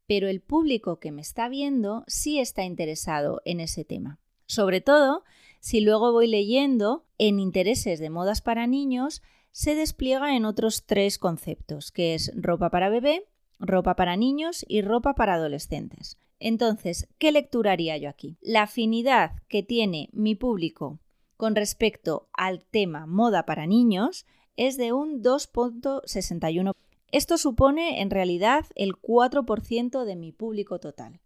pero 0.09 0.27
el 0.27 0.41
público 0.41 0.99
que 0.99 1.13
me 1.13 1.21
está 1.21 1.51
viendo 1.51 2.03
sí 2.07 2.39
está 2.39 2.65
interesado 2.65 3.43
en 3.45 3.61
ese 3.61 3.85
tema. 3.85 4.19
Sobre 4.47 4.81
todo 4.81 5.23
si 5.61 5.83
luego 5.83 6.13
voy 6.13 6.27
leyendo 6.27 7.05
en 7.19 7.39
intereses 7.39 8.01
de 8.01 8.09
modas 8.09 8.41
para 8.41 8.67
niños, 8.67 9.21
se 9.53 9.75
despliega 9.75 10.37
en 10.37 10.45
otros 10.45 10.85
tres 10.87 11.19
conceptos, 11.19 11.91
que 11.91 12.15
es 12.15 12.33
ropa 12.37 12.71
para 12.71 12.89
bebé, 12.89 13.27
ropa 13.59 13.97
para 13.97 14.17
niños 14.17 14.65
y 14.69 14.83
ropa 14.83 15.15
para 15.15 15.35
adolescentes. 15.35 16.19
Entonces, 16.41 17.09
¿qué 17.19 17.33
lectura 17.33 17.73
haría 17.73 17.97
yo 17.97 18.09
aquí? 18.09 18.37
La 18.41 18.63
afinidad 18.63 19.33
que 19.49 19.63
tiene 19.63 20.09
mi 20.13 20.35
público 20.35 21.01
con 21.37 21.55
respecto 21.55 22.29
al 22.33 22.65
tema 22.65 23.07
moda 23.07 23.45
para 23.45 23.67
niños 23.67 24.27
es 24.57 24.77
de 24.77 24.93
un 24.93 25.23
2.61%. 25.23 26.75
Esto 27.11 27.39
supone 27.39 28.03
en 28.03 28.11
realidad 28.11 28.67
el 28.75 28.93
4% 28.93 30.05
de 30.05 30.17
mi 30.17 30.31
público 30.33 30.79
total, 30.79 31.21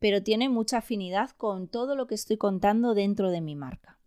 pero 0.00 0.22
tiene 0.22 0.48
mucha 0.48 0.78
afinidad 0.78 1.30
con 1.30 1.68
todo 1.68 1.94
lo 1.94 2.08
que 2.08 2.16
estoy 2.16 2.36
contando 2.36 2.94
dentro 2.94 3.30
de 3.30 3.40
mi 3.40 3.54
marca. 3.54 3.98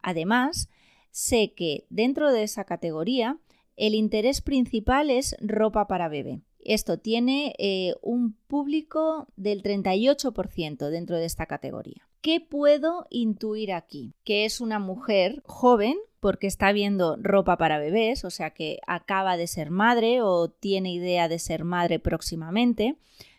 Además, 0.00 0.70
sé 1.10 1.52
que 1.54 1.86
dentro 1.90 2.32
de 2.32 2.42
esa 2.42 2.64
categoría 2.64 3.38
el 3.76 3.94
interés 3.94 4.42
principal 4.42 5.10
es 5.10 5.36
ropa 5.40 5.86
para 5.86 6.08
bebé. 6.08 6.42
Esto 6.58 6.98
tiene 6.98 7.54
eh, 7.58 7.94
un 8.02 8.34
público 8.46 9.28
del 9.36 9.62
38% 9.62 10.90
dentro 10.90 11.16
de 11.16 11.24
esta 11.24 11.46
categoría. 11.46 12.06
¿Qué 12.20 12.40
puedo 12.40 13.06
intuir 13.08 13.72
aquí? 13.72 14.12
Que 14.24 14.44
es 14.44 14.60
una 14.60 14.78
mujer 14.78 15.42
joven 15.46 15.96
porque 16.20 16.46
está 16.46 16.72
viendo 16.72 17.16
ropa 17.16 17.56
para 17.56 17.78
bebés, 17.78 18.26
o 18.26 18.30
sea 18.30 18.50
que 18.50 18.78
acaba 18.86 19.38
de 19.38 19.46
ser 19.46 19.70
madre 19.70 20.20
o 20.20 20.50
tiene 20.50 20.92
idea 20.92 21.28
de 21.28 21.38
ser 21.38 21.64
madre 21.64 21.98
próximamente, 21.98 22.96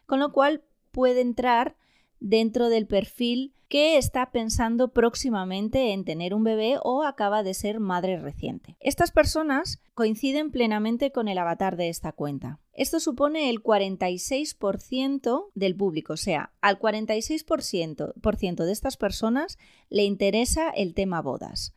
con 0.08 0.20
lo 0.20 0.32
cual 0.32 0.63
puede 0.92 1.22
entrar 1.22 1.75
dentro 2.22 2.70
del 2.70 2.88
perfil 2.88 3.54
que 3.68 3.98
está 3.98 4.32
pensando 4.32 4.90
próximamente 4.90 5.94
en 5.94 6.06
tener 6.06 6.34
un 6.34 6.44
bebé 6.44 6.78
o 6.84 7.04
acaba 7.04 7.42
de 7.42 7.54
ser 7.54 7.80
madre 7.80 8.20
reciente. 8.20 8.75
Estas 8.80 9.12
personas 9.12 9.82
coinciden 9.94 10.51
plenamente 10.51 11.12
con 11.12 11.28
el 11.28 11.38
avatar 11.38 11.78
de 11.78 11.90
esta 11.90 12.12
cuenta. 12.12 12.60
Esto 12.74 13.00
supone 13.00 13.50
el 13.50 13.63
46% 13.63 15.46
del 15.56 15.75
público, 15.75 16.13
o 16.13 16.18
sea, 16.18 16.51
al 16.62 16.80
46% 16.80 18.66
de 18.66 18.72
estas 18.72 18.98
personas 18.98 19.58
le 19.90 20.04
interesa 20.04 20.70
el 20.70 20.94
tema 20.94 21.22
bodas. 21.22 21.74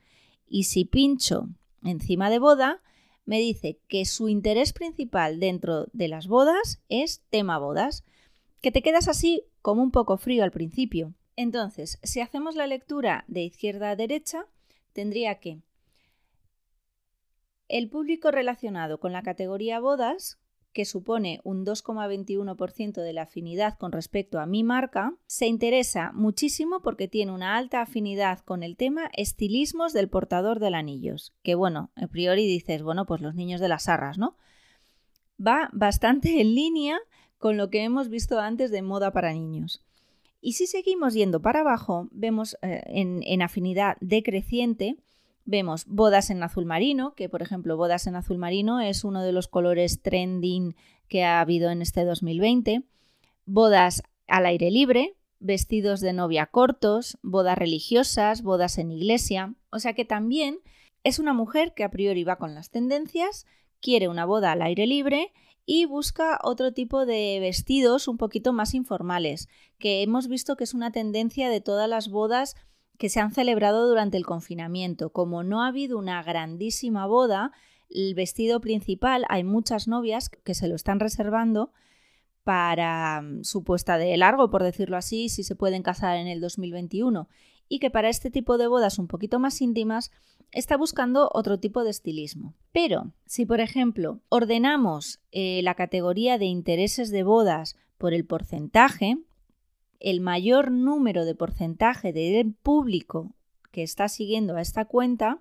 Y 0.46 0.64
si 0.64 0.84
pincho 0.84 1.48
encima 1.84 2.28
de 2.28 2.38
boda, 2.38 2.82
me 3.24 3.38
dice 3.38 3.78
que 3.88 4.04
su 4.04 4.28
interés 4.28 4.72
principal 4.72 5.40
dentro 5.40 5.86
de 5.92 6.08
las 6.08 6.26
bodas 6.26 6.82
es 6.88 7.22
tema 7.30 7.58
bodas, 7.58 8.04
que 8.60 8.72
te 8.72 8.82
quedas 8.82 9.08
así 9.08 9.44
como 9.64 9.82
un 9.82 9.92
poco 9.92 10.18
frío 10.18 10.44
al 10.44 10.50
principio. 10.50 11.14
Entonces, 11.36 11.98
si 12.02 12.20
hacemos 12.20 12.54
la 12.54 12.66
lectura 12.66 13.24
de 13.28 13.44
izquierda 13.44 13.88
a 13.88 13.96
derecha, 13.96 14.44
tendría 14.92 15.40
que 15.40 15.62
el 17.68 17.88
público 17.88 18.30
relacionado 18.30 19.00
con 19.00 19.12
la 19.12 19.22
categoría 19.22 19.80
bodas 19.80 20.38
que 20.74 20.84
supone 20.84 21.40
un 21.44 21.64
2,21% 21.64 23.00
de 23.00 23.12
la 23.14 23.22
afinidad 23.22 23.78
con 23.78 23.90
respecto 23.90 24.38
a 24.38 24.44
mi 24.44 24.64
marca, 24.64 25.16
se 25.26 25.46
interesa 25.46 26.12
muchísimo 26.12 26.82
porque 26.82 27.08
tiene 27.08 27.32
una 27.32 27.56
alta 27.56 27.80
afinidad 27.80 28.40
con 28.40 28.62
el 28.62 28.76
tema 28.76 29.08
estilismos 29.16 29.94
del 29.94 30.10
portador 30.10 30.60
del 30.60 30.74
anillos, 30.74 31.32
que 31.42 31.54
bueno, 31.54 31.90
a 31.94 32.06
priori 32.08 32.46
dices, 32.46 32.82
bueno, 32.82 33.06
pues 33.06 33.22
los 33.22 33.34
niños 33.34 33.62
de 33.62 33.68
las 33.68 33.88
arras, 33.88 34.18
¿no? 34.18 34.36
Va 35.40 35.70
bastante 35.72 36.42
en 36.42 36.54
línea 36.54 36.98
con 37.44 37.58
lo 37.58 37.68
que 37.68 37.82
hemos 37.82 38.08
visto 38.08 38.40
antes 38.40 38.70
de 38.70 38.80
moda 38.80 39.10
para 39.10 39.34
niños. 39.34 39.82
Y 40.40 40.54
si 40.54 40.66
seguimos 40.66 41.12
yendo 41.12 41.42
para 41.42 41.60
abajo, 41.60 42.08
vemos 42.10 42.56
eh, 42.62 42.80
en, 42.86 43.20
en 43.22 43.42
afinidad 43.42 43.98
decreciente 44.00 44.96
Vemos 45.44 45.84
bodas 45.86 46.30
en 46.30 46.42
azul 46.42 46.64
marino, 46.64 47.14
que 47.14 47.28
por 47.28 47.42
ejemplo 47.42 47.76
bodas 47.76 48.06
en 48.06 48.16
azul 48.16 48.38
marino 48.38 48.80
es 48.80 49.04
uno 49.04 49.22
de 49.22 49.32
los 49.32 49.46
colores 49.46 50.00
trending 50.00 50.74
que 51.06 51.22
ha 51.22 51.42
habido 51.42 51.68
en 51.70 51.82
este 51.82 52.06
2020. 52.06 52.84
Bodas 53.44 54.02
al 54.26 54.46
aire 54.46 54.70
libre, 54.70 55.16
vestidos 55.40 56.00
de 56.00 56.14
novia 56.14 56.46
cortos, 56.46 57.18
bodas 57.20 57.58
religiosas, 57.58 58.42
bodas 58.42 58.78
en 58.78 58.90
iglesia. 58.90 59.52
O 59.68 59.80
sea 59.80 59.92
que 59.92 60.06
también 60.06 60.60
es 61.02 61.18
una 61.18 61.34
mujer 61.34 61.74
que 61.74 61.84
a 61.84 61.90
priori 61.90 62.24
va 62.24 62.36
con 62.36 62.54
las 62.54 62.70
tendencias, 62.70 63.44
quiere 63.82 64.08
una 64.08 64.24
boda 64.24 64.52
al 64.52 64.62
aire 64.62 64.86
libre 64.86 65.30
y 65.66 65.86
busca 65.86 66.38
otro 66.42 66.72
tipo 66.72 67.06
de 67.06 67.38
vestidos 67.40 68.08
un 68.08 68.18
poquito 68.18 68.52
más 68.52 68.74
informales, 68.74 69.48
que 69.78 70.02
hemos 70.02 70.28
visto 70.28 70.56
que 70.56 70.64
es 70.64 70.74
una 70.74 70.92
tendencia 70.92 71.48
de 71.48 71.60
todas 71.60 71.88
las 71.88 72.08
bodas 72.08 72.56
que 72.98 73.08
se 73.08 73.20
han 73.20 73.32
celebrado 73.32 73.88
durante 73.88 74.16
el 74.16 74.26
confinamiento. 74.26 75.10
Como 75.10 75.42
no 75.42 75.62
ha 75.62 75.68
habido 75.68 75.98
una 75.98 76.22
grandísima 76.22 77.06
boda, 77.06 77.52
el 77.88 78.14
vestido 78.14 78.60
principal, 78.60 79.24
hay 79.28 79.44
muchas 79.44 79.88
novias 79.88 80.28
que 80.28 80.54
se 80.54 80.68
lo 80.68 80.74
están 80.74 81.00
reservando 81.00 81.72
para 82.44 83.22
mm, 83.22 83.44
su 83.44 83.64
puesta 83.64 83.98
de 83.98 84.16
largo, 84.16 84.50
por 84.50 84.62
decirlo 84.62 84.96
así, 84.96 85.28
si 85.28 85.42
se 85.42 85.56
pueden 85.56 85.82
casar 85.82 86.16
en 86.16 86.28
el 86.28 86.40
2021, 86.40 87.28
y 87.68 87.78
que 87.78 87.90
para 87.90 88.10
este 88.10 88.30
tipo 88.30 88.58
de 88.58 88.66
bodas 88.66 88.98
un 88.98 89.08
poquito 89.08 89.38
más 89.38 89.60
íntimas 89.60 90.12
está 90.52 90.76
buscando 90.76 91.30
otro 91.32 91.58
tipo 91.58 91.84
de 91.84 91.90
estilismo. 91.90 92.54
Pero 92.72 93.12
si, 93.26 93.46
por 93.46 93.60
ejemplo, 93.60 94.20
ordenamos 94.28 95.20
eh, 95.32 95.60
la 95.62 95.74
categoría 95.74 96.38
de 96.38 96.46
intereses 96.46 97.10
de 97.10 97.22
bodas 97.22 97.76
por 97.98 98.14
el 98.14 98.24
porcentaje, 98.24 99.18
el 100.00 100.20
mayor 100.20 100.70
número 100.70 101.24
de 101.24 101.34
porcentaje 101.34 102.12
del 102.12 102.52
público 102.52 103.32
que 103.70 103.82
está 103.82 104.08
siguiendo 104.08 104.56
a 104.56 104.60
esta 104.60 104.84
cuenta 104.84 105.40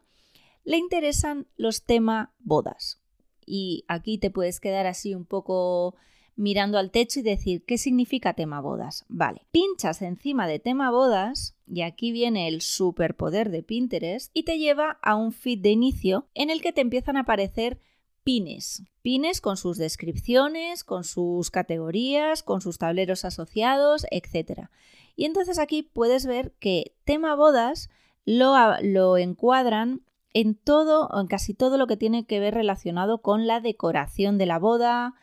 le 0.64 0.78
interesan 0.78 1.48
los 1.58 1.84
temas 1.84 2.30
bodas. 2.40 3.02
Y 3.46 3.84
aquí 3.88 4.18
te 4.18 4.32
puedes 4.32 4.60
quedar 4.60 4.88
así 4.88 5.14
un 5.14 5.26
poco 5.26 5.96
mirando 6.36 6.78
al 6.78 6.92
techo 6.92 7.20
y 7.20 7.24
decir, 7.24 7.64
¿qué 7.66 7.78
significa 7.78 8.34
tema 8.34 8.62
bodas? 8.62 9.06
Vale, 9.08 9.46
pinchas 9.52 10.02
encima 10.02 10.48
de 10.48 10.60
tema 10.60 10.92
bodas 10.92 11.56
y 11.68 11.82
aquí 11.82 12.12
viene 12.12 12.48
el 12.48 12.62
superpoder 12.62 13.50
de 13.50 13.64
Pinterest 13.64 14.32
y 14.34 14.44
te 14.44 14.58
lleva 14.58 15.00
a 15.02 15.16
un 15.16 15.32
feed 15.32 15.60
de 15.60 15.72
inicio 15.72 16.28
en 16.34 16.50
el 16.50 16.62
que 16.62 16.74
te 16.74 16.82
empiezan 16.82 17.18
a 17.18 17.22
aparecer 17.22 17.80
pines. 18.24 18.84
Pines 19.02 19.42
con 19.42 19.58
sus 19.58 19.78
descripciones, 19.78 20.84
con 20.84 21.04
sus 21.04 21.52
categorías, 21.52 22.42
con 22.42 22.62
sus 22.62 22.78
tableros 22.78 23.26
asociados, 23.26 24.06
etc. 24.12 24.70
Y 25.16 25.26
entonces 25.26 25.60
aquí 25.60 25.84
puedes 25.84 26.26
ver 26.26 26.54
que 26.60 26.96
tema 27.04 27.36
bodas 27.36 27.90
lo, 28.26 28.56
lo 28.82 29.18
encuadran 29.18 30.02
en 30.34 30.56
todo 30.56 31.10
en 31.20 31.28
casi 31.28 31.54
todo 31.54 31.78
lo 31.78 31.86
que 31.86 31.98
tiene 31.98 32.26
que 32.26 32.40
ver 32.40 32.56
relacionado 32.56 33.22
con 33.22 33.46
la 33.46 33.60
decoración 33.60 34.38
de 34.38 34.48
la 34.48 34.58
boda, 34.58 35.14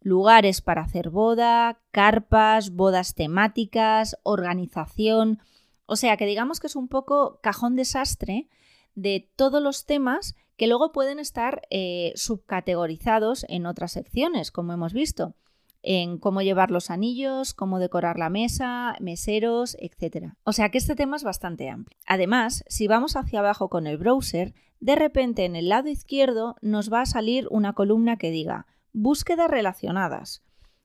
lugares 0.00 0.60
para 0.60 0.82
hacer 0.82 1.10
boda, 1.10 1.80
carpas, 1.90 2.70
bodas 2.70 3.14
temáticas, 3.14 4.16
organización. 4.22 5.40
O 5.86 5.96
sea 5.96 6.16
que 6.16 6.26
digamos 6.26 6.60
que 6.60 6.66
es 6.66 6.76
un 6.76 6.88
poco 6.88 7.40
cajón 7.42 7.76
desastre 7.76 8.48
de 8.94 9.30
todos 9.36 9.62
los 9.62 9.86
temas 9.86 10.34
que 10.56 10.66
luego 10.66 10.92
pueden 10.92 11.20
estar 11.20 11.62
eh, 11.70 12.12
subcategorizados 12.16 13.46
en 13.48 13.64
otras 13.64 13.92
secciones, 13.92 14.50
como 14.50 14.72
hemos 14.72 14.92
visto. 14.92 15.34
en 15.80 16.18
cómo 16.18 16.42
llevar 16.42 16.72
los 16.72 16.90
anillos, 16.90 17.54
cómo 17.54 17.78
decorar 17.78 18.18
la 18.18 18.30
mesa, 18.30 18.96
meseros, 18.98 19.76
etc. 19.78 20.32
O 20.42 20.52
sea 20.52 20.70
que 20.70 20.78
este 20.78 20.96
tema 20.96 21.16
es 21.16 21.22
bastante 21.22 21.70
amplio. 21.70 21.96
Además, 22.04 22.64
si 22.66 22.88
vamos 22.88 23.14
hacia 23.14 23.38
abajo 23.38 23.68
con 23.68 23.86
el 23.86 23.96
browser, 23.96 24.54
de 24.80 24.96
repente 24.96 25.44
en 25.44 25.54
el 25.54 25.68
lado 25.68 25.88
izquierdo 25.88 26.56
nos 26.62 26.92
va 26.92 27.02
a 27.02 27.06
salir 27.06 27.46
una 27.50 27.74
columna 27.74 28.16
que 28.16 28.32
diga 28.32 28.66
búsquedas 28.98 29.48
relacionadas. 29.48 30.42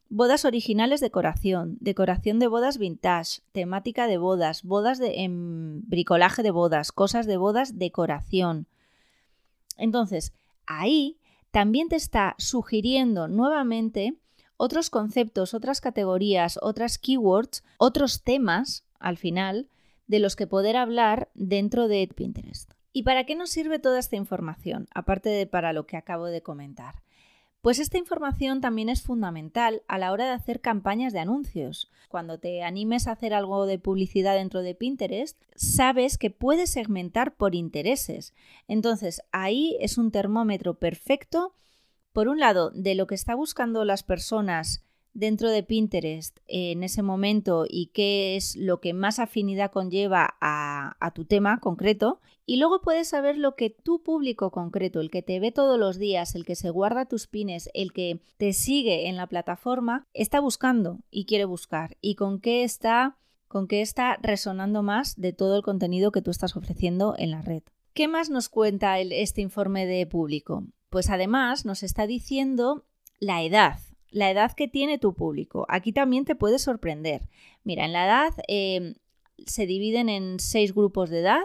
Bodas 0.07 0.45
originales 0.45 1.01
decoración, 1.01 1.77
decoración 1.79 2.37
de 2.37 2.45
bodas 2.47 2.77
vintage, 2.77 3.41
temática 3.51 4.05
de 4.05 4.17
bodas, 4.17 4.61
bodas 4.61 4.99
de 4.99 5.23
em, 5.23 5.81
bricolaje 5.87 6.43
de 6.43 6.51
bodas, 6.51 6.91
cosas 6.91 7.25
de 7.25 7.37
bodas, 7.37 7.79
decoración. 7.79 8.67
Entonces, 9.77 10.33
ahí 10.67 11.17
también 11.49 11.89
te 11.89 11.95
está 11.95 12.35
sugiriendo 12.37 13.27
nuevamente 13.27 14.15
otros 14.57 14.91
conceptos, 14.91 15.55
otras 15.55 15.81
categorías, 15.81 16.59
otras 16.61 16.99
keywords, 16.99 17.63
otros 17.79 18.21
temas, 18.21 18.85
al 18.99 19.17
final, 19.17 19.67
de 20.05 20.19
los 20.19 20.35
que 20.35 20.45
poder 20.45 20.77
hablar 20.77 21.31
dentro 21.33 21.87
de 21.87 22.07
Pinterest. 22.15 22.71
¿Y 22.91 23.01
para 23.01 23.25
qué 23.25 23.35
nos 23.35 23.49
sirve 23.49 23.79
toda 23.79 23.97
esta 23.97 24.15
información, 24.15 24.87
aparte 24.93 25.29
de 25.29 25.47
para 25.47 25.73
lo 25.73 25.87
que 25.87 25.97
acabo 25.97 26.27
de 26.27 26.43
comentar? 26.43 27.02
Pues 27.63 27.79
esta 27.79 27.97
información 27.97 28.59
también 28.59 28.89
es 28.89 29.03
fundamental 29.03 29.83
a 29.87 29.97
la 29.97 30.11
hora 30.11 30.25
de 30.25 30.31
hacer 30.31 30.59
campañas 30.59 31.13
de 31.13 31.19
anuncios. 31.19 31.89
Cuando 32.09 32.37
te 32.37 32.61
animes 32.61 33.07
a 33.07 33.13
hacer 33.13 33.33
algo 33.33 33.65
de 33.65 33.79
publicidad 33.79 34.35
dentro 34.35 34.61
de 34.61 34.75
Pinterest, 34.75 35.41
sabes 35.55 36.17
que 36.17 36.29
puedes 36.29 36.71
segmentar 36.71 37.37
por 37.37 37.55
intereses. 37.55 38.33
Entonces 38.67 39.21
ahí 39.31 39.77
es 39.79 39.97
un 39.97 40.11
termómetro 40.11 40.73
perfecto, 40.73 41.53
por 42.11 42.27
un 42.27 42.41
lado, 42.41 42.69
de 42.71 42.95
lo 42.95 43.07
que 43.07 43.15
está 43.15 43.33
buscando 43.33 43.85
las 43.85 44.03
personas 44.03 44.83
dentro 45.13 45.49
de 45.49 45.63
Pinterest 45.63 46.39
en 46.47 46.83
ese 46.83 47.01
momento 47.01 47.65
y 47.69 47.91
qué 47.93 48.35
es 48.35 48.57
lo 48.57 48.81
que 48.81 48.93
más 48.93 49.19
afinidad 49.19 49.71
conlleva 49.71 50.35
a, 50.41 51.11
tu 51.15 51.23
tema 51.23 51.61
concreto. 51.61 52.19
Y 52.45 52.57
luego 52.57 52.81
puedes 52.81 53.07
saber 53.07 53.37
lo 53.37 53.55
que 53.55 53.69
tu 53.69 54.03
público 54.03 54.51
concreto, 54.51 54.99
el 54.99 55.09
que 55.09 55.21
te 55.21 55.39
ve 55.39 55.51
todos 55.51 55.79
los 55.79 55.97
días, 55.97 56.35
el 56.35 56.45
que 56.45 56.55
se 56.55 56.69
guarda 56.69 57.05
tus 57.05 57.27
pines, 57.27 57.69
el 57.73 57.93
que 57.93 58.19
te 58.37 58.53
sigue 58.53 59.07
en 59.07 59.15
la 59.15 59.27
plataforma, 59.27 60.07
está 60.13 60.39
buscando 60.39 60.99
y 61.09 61.25
quiere 61.25 61.45
buscar 61.45 61.97
y 62.01 62.15
con 62.15 62.39
qué 62.39 62.63
está 62.63 63.17
con 63.47 63.67
qué 63.67 63.81
está 63.81 64.17
resonando 64.19 64.81
más 64.81 65.15
de 65.15 65.31
todo 65.31 65.57
el 65.57 65.61
contenido 65.61 66.11
que 66.11 66.23
tú 66.23 66.31
estás 66.31 66.57
ofreciendo 66.57 67.13
en 67.19 67.29
la 67.29 67.43
red. 67.43 67.61
¿Qué 67.93 68.07
más 68.07 68.31
nos 68.31 68.49
cuenta 68.49 68.99
este 68.99 69.41
informe 69.41 69.85
de 69.85 70.07
público? 70.07 70.65
Pues 70.89 71.11
además 71.11 71.63
nos 71.63 71.83
está 71.83 72.07
diciendo 72.07 72.87
la 73.19 73.43
edad, 73.43 73.77
la 74.09 74.31
edad 74.31 74.53
que 74.53 74.67
tiene 74.67 74.97
tu 74.97 75.13
público. 75.13 75.67
Aquí 75.69 75.93
también 75.93 76.25
te 76.25 76.33
puede 76.33 76.57
sorprender. 76.57 77.29
Mira, 77.63 77.85
en 77.85 77.93
la 77.93 78.05
edad 78.05 78.33
eh, 78.47 78.95
se 79.45 79.67
dividen 79.67 80.09
en 80.09 80.39
seis 80.39 80.73
grupos 80.73 81.11
de 81.11 81.19
edad. 81.19 81.43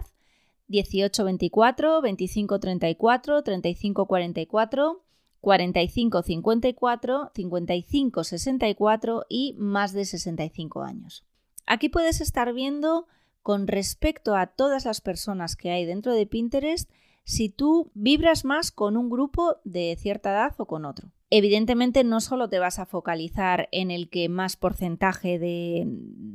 18-24, 0.68 2.02
25-34, 2.02 3.42
35-44, 3.42 5.00
45-54, 5.40 7.32
55-64 7.32 9.26
y 9.28 9.54
más 9.58 9.92
de 9.92 10.04
65 10.04 10.82
años. 10.82 11.24
Aquí 11.66 11.88
puedes 11.88 12.20
estar 12.20 12.52
viendo 12.52 13.06
con 13.42 13.66
respecto 13.66 14.36
a 14.36 14.46
todas 14.46 14.84
las 14.84 15.00
personas 15.00 15.56
que 15.56 15.70
hay 15.70 15.86
dentro 15.86 16.12
de 16.12 16.26
Pinterest 16.26 16.90
si 17.24 17.50
tú 17.50 17.90
vibras 17.94 18.44
más 18.44 18.72
con 18.72 18.96
un 18.96 19.10
grupo 19.10 19.56
de 19.64 19.96
cierta 19.98 20.30
edad 20.30 20.54
o 20.56 20.66
con 20.66 20.86
otro. 20.86 21.12
Evidentemente 21.30 22.02
no 22.02 22.20
solo 22.22 22.48
te 22.48 22.58
vas 22.58 22.78
a 22.78 22.86
focalizar 22.86 23.68
en 23.70 23.90
el 23.90 24.08
que 24.08 24.30
más 24.30 24.56
porcentaje 24.56 25.38
de, 25.38 25.86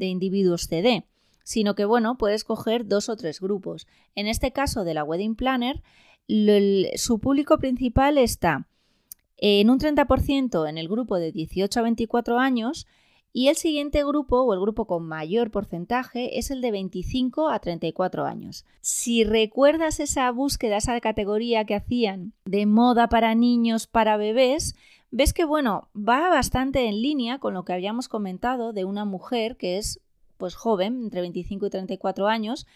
individuos 0.05 0.67
te 0.69 0.83
dé, 0.83 1.07
sino 1.43 1.75
que 1.75 1.85
bueno, 1.85 2.17
puedes 2.17 2.43
coger 2.43 2.87
dos 2.87 3.09
o 3.09 3.15
tres 3.15 3.39
grupos. 3.39 3.87
En 4.15 4.27
este 4.27 4.51
caso 4.51 4.83
de 4.83 4.93
la 4.93 5.03
Wedding 5.03 5.35
Planner, 5.35 5.81
su 6.95 7.19
público 7.19 7.57
principal 7.57 8.17
está 8.17 8.67
en 9.37 9.69
un 9.69 9.79
30% 9.79 10.69
en 10.69 10.77
el 10.77 10.87
grupo 10.87 11.17
de 11.17 11.31
18 11.31 11.79
a 11.79 11.83
24 11.83 12.39
años 12.39 12.87
y 13.35 13.47
el 13.47 13.55
siguiente 13.55 14.03
grupo, 14.05 14.41
o 14.41 14.53
el 14.53 14.59
grupo 14.59 14.85
con 14.85 15.07
mayor 15.07 15.49
porcentaje, 15.49 16.37
es 16.37 16.51
el 16.51 16.61
de 16.61 16.69
25 16.69 17.49
a 17.49 17.57
34 17.57 18.25
años. 18.25 18.63
Si 18.79 19.23
recuerdas 19.23 19.99
esa 19.99 20.29
búsqueda, 20.29 20.77
esa 20.77 21.01
categoría 21.01 21.65
que 21.65 21.73
hacían 21.73 22.33
de 22.45 22.67
moda 22.67 23.09
para 23.09 23.33
niños, 23.33 23.87
para 23.87 24.17
bebés, 24.17 24.75
ves 25.09 25.33
que 25.33 25.45
bueno, 25.45 25.89
va 25.95 26.29
bastante 26.29 26.87
en 26.87 27.01
línea 27.01 27.39
con 27.39 27.55
lo 27.55 27.65
que 27.65 27.73
habíamos 27.73 28.07
comentado 28.07 28.71
de 28.71 28.85
una 28.85 29.03
mujer 29.03 29.57
que 29.57 29.79
es 29.79 29.99
pues 30.43 30.55
joven, 30.55 31.03
entre 31.03 31.21
25 31.21 31.67
y 31.67 31.69
34 31.69 32.27
años, 32.27 32.67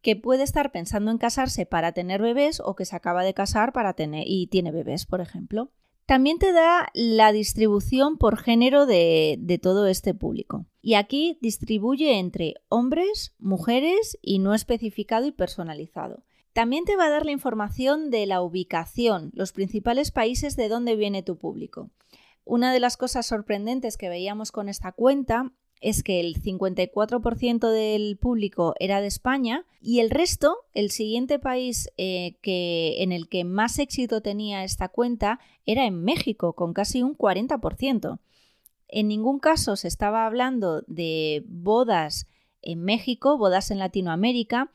que 0.00 0.16
puede 0.16 0.42
estar 0.42 0.72
pensando 0.72 1.10
en 1.10 1.18
casarse 1.18 1.66
para 1.66 1.92
tener 1.92 2.22
bebés 2.22 2.62
o 2.64 2.74
que 2.74 2.86
se 2.86 2.96
acaba 2.96 3.22
de 3.24 3.34
casar 3.34 3.74
para 3.74 3.92
tener 3.92 4.24
y 4.26 4.46
tiene 4.46 4.72
bebés, 4.72 5.04
por 5.04 5.20
ejemplo. 5.20 5.70
También 6.06 6.38
te 6.38 6.54
da 6.54 6.88
la 6.94 7.30
distribución 7.30 8.16
por 8.16 8.38
género 8.38 8.86
de, 8.86 9.60
todo 9.60 9.86
este 9.86 10.14
público. 10.14 10.64
Y 10.80 10.94
aquí 10.94 11.36
distribuye 11.42 12.18
entre 12.18 12.54
hombres, 12.70 13.34
mujeres 13.38 14.18
y 14.22 14.38
no 14.38 14.54
especificado 14.54 15.26
y 15.26 15.32
personalizado. 15.32 16.22
También 16.54 16.86
te 16.86 16.96
va 16.96 17.04
a 17.04 17.10
dar 17.10 17.26
la 17.26 17.32
información 17.32 18.08
de 18.08 18.24
la 18.24 18.40
ubicación, 18.40 19.30
los 19.34 19.52
principales 19.52 20.10
países 20.10 20.56
de 20.56 20.70
donde 20.70 20.96
viene 20.96 21.22
tu 21.22 21.36
público. 21.36 21.90
Una 22.46 22.72
de 22.72 22.80
las 22.80 22.96
cosas 22.96 23.26
sorprendentes 23.26 23.98
que 23.98 24.08
veíamos 24.08 24.52
con 24.52 24.70
esta 24.70 24.92
cuenta 24.92 25.52
es 25.80 26.02
que 26.02 26.20
el 26.20 26.40
54% 26.42 27.68
del 27.68 28.16
público 28.16 28.74
era 28.78 29.00
de 29.00 29.06
España 29.06 29.66
y 29.80 30.00
el 30.00 30.10
resto, 30.10 30.56
el 30.72 30.90
siguiente 30.90 31.38
país 31.38 31.90
eh, 31.98 32.36
que, 32.40 33.02
en 33.02 33.12
el 33.12 33.28
que 33.28 33.44
más 33.44 33.78
éxito 33.78 34.20
tenía 34.20 34.64
esta 34.64 34.88
cuenta 34.88 35.40
era 35.66 35.84
en 35.84 36.02
México, 36.02 36.54
con 36.54 36.72
casi 36.72 37.02
un 37.02 37.16
40%. 37.16 38.18
En 38.88 39.08
ningún 39.08 39.38
caso 39.40 39.76
se 39.76 39.88
estaba 39.88 40.26
hablando 40.26 40.82
de 40.86 41.44
bodas 41.48 42.28
en 42.62 42.82
México, 42.82 43.36
bodas 43.36 43.70
en 43.70 43.78
Latinoamérica, 43.78 44.70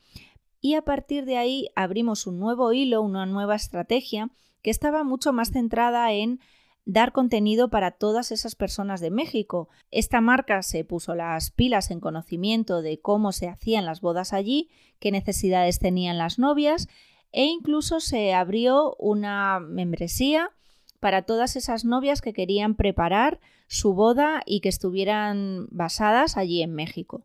y 0.60 0.74
a 0.74 0.82
partir 0.82 1.24
de 1.24 1.38
ahí 1.38 1.68
abrimos 1.74 2.26
un 2.26 2.38
nuevo 2.38 2.72
hilo, 2.72 3.02
una 3.02 3.26
nueva 3.26 3.56
estrategia 3.56 4.30
que 4.62 4.70
estaba 4.70 5.04
mucho 5.04 5.32
más 5.32 5.52
centrada 5.52 6.12
en 6.12 6.40
dar 6.84 7.12
contenido 7.12 7.68
para 7.68 7.92
todas 7.92 8.32
esas 8.32 8.54
personas 8.54 9.00
de 9.00 9.10
México. 9.10 9.68
Esta 9.90 10.20
marca 10.20 10.62
se 10.62 10.84
puso 10.84 11.14
las 11.14 11.50
pilas 11.50 11.90
en 11.90 12.00
conocimiento 12.00 12.82
de 12.82 13.00
cómo 13.00 13.32
se 13.32 13.48
hacían 13.48 13.84
las 13.84 14.00
bodas 14.00 14.32
allí, 14.32 14.70
qué 14.98 15.10
necesidades 15.10 15.78
tenían 15.78 16.18
las 16.18 16.38
novias 16.38 16.88
e 17.32 17.44
incluso 17.44 18.00
se 18.00 18.34
abrió 18.34 18.96
una 18.98 19.60
membresía 19.60 20.50
para 20.98 21.22
todas 21.22 21.56
esas 21.56 21.84
novias 21.84 22.20
que 22.20 22.32
querían 22.32 22.74
preparar 22.74 23.40
su 23.68 23.94
boda 23.94 24.42
y 24.44 24.60
que 24.60 24.68
estuvieran 24.68 25.68
basadas 25.70 26.36
allí 26.36 26.62
en 26.62 26.74
México. 26.74 27.24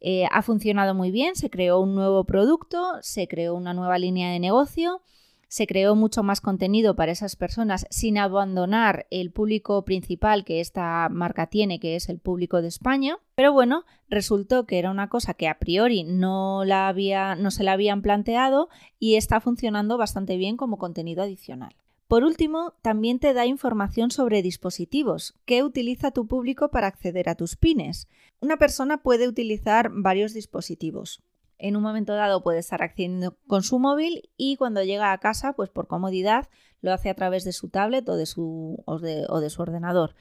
Eh, 0.00 0.26
ha 0.30 0.42
funcionado 0.42 0.94
muy 0.94 1.10
bien, 1.10 1.36
se 1.36 1.50
creó 1.50 1.80
un 1.80 1.94
nuevo 1.94 2.24
producto, 2.24 2.94
se 3.02 3.28
creó 3.28 3.54
una 3.54 3.74
nueva 3.74 3.98
línea 3.98 4.30
de 4.30 4.40
negocio 4.40 5.02
se 5.48 5.66
creó 5.66 5.94
mucho 5.94 6.22
más 6.22 6.40
contenido 6.40 6.96
para 6.96 7.12
esas 7.12 7.36
personas 7.36 7.86
sin 7.90 8.18
abandonar 8.18 9.06
el 9.10 9.30
público 9.30 9.84
principal 9.84 10.44
que 10.44 10.60
esta 10.60 11.08
marca 11.08 11.46
tiene, 11.46 11.78
que 11.78 11.96
es 11.96 12.08
el 12.08 12.18
público 12.18 12.62
de 12.62 12.68
España. 12.68 13.18
Pero 13.34 13.52
bueno, 13.52 13.84
resultó 14.08 14.66
que 14.66 14.78
era 14.78 14.90
una 14.90 15.08
cosa 15.08 15.34
que 15.34 15.48
a 15.48 15.58
priori 15.58 16.04
no, 16.04 16.62
se 16.62 17.64
la 17.64 17.72
habían 17.72 18.02
planteado 18.02 18.68
y 18.98 19.16
está 19.16 19.40
funcionando 19.40 19.98
bastante 19.98 20.36
bien 20.36 20.56
como 20.56 20.78
contenido 20.78 21.22
adicional. 21.22 21.76
Por 22.08 22.22
último, 22.22 22.74
también 22.82 23.18
te 23.18 23.34
da 23.34 23.46
información 23.46 24.12
sobre 24.12 24.42
dispositivos. 24.42 25.34
¿Qué 25.44 25.64
utiliza 25.64 26.12
tu 26.12 26.28
público 26.28 26.70
para 26.70 26.86
acceder 26.86 27.28
a 27.28 27.34
tus 27.34 27.56
pines? 27.56 28.08
Una 28.40 28.58
persona 28.58 29.02
puede 29.02 29.26
utilizar 29.26 29.90
varios 29.92 30.32
dispositivos 30.32 31.24
en 31.58 31.76
un 31.76 31.82
momento 31.82 32.14
dado 32.14 32.42
puede 32.42 32.58
estar 32.58 32.82
accediendo 32.82 33.36
con 33.46 33.62
su 33.62 33.78
móvil 33.78 34.30
y 34.36 34.56
cuando 34.56 34.82
llega 34.82 35.12
a 35.12 35.18
casa, 35.18 35.54
pues 35.54 35.70
por 35.70 35.86
comodidad, 35.86 36.48
lo 36.80 36.92
hace 36.92 37.10
a 37.10 37.14
través 37.14 37.44
de 37.44 37.52
su 37.52 37.68
tablet 37.68 38.08
o 38.08 38.16
de 38.16 38.26
su, 38.26 38.82
o 38.84 38.98
de, 38.98 39.50
su 39.50 39.62
ordenador. 39.62 40.14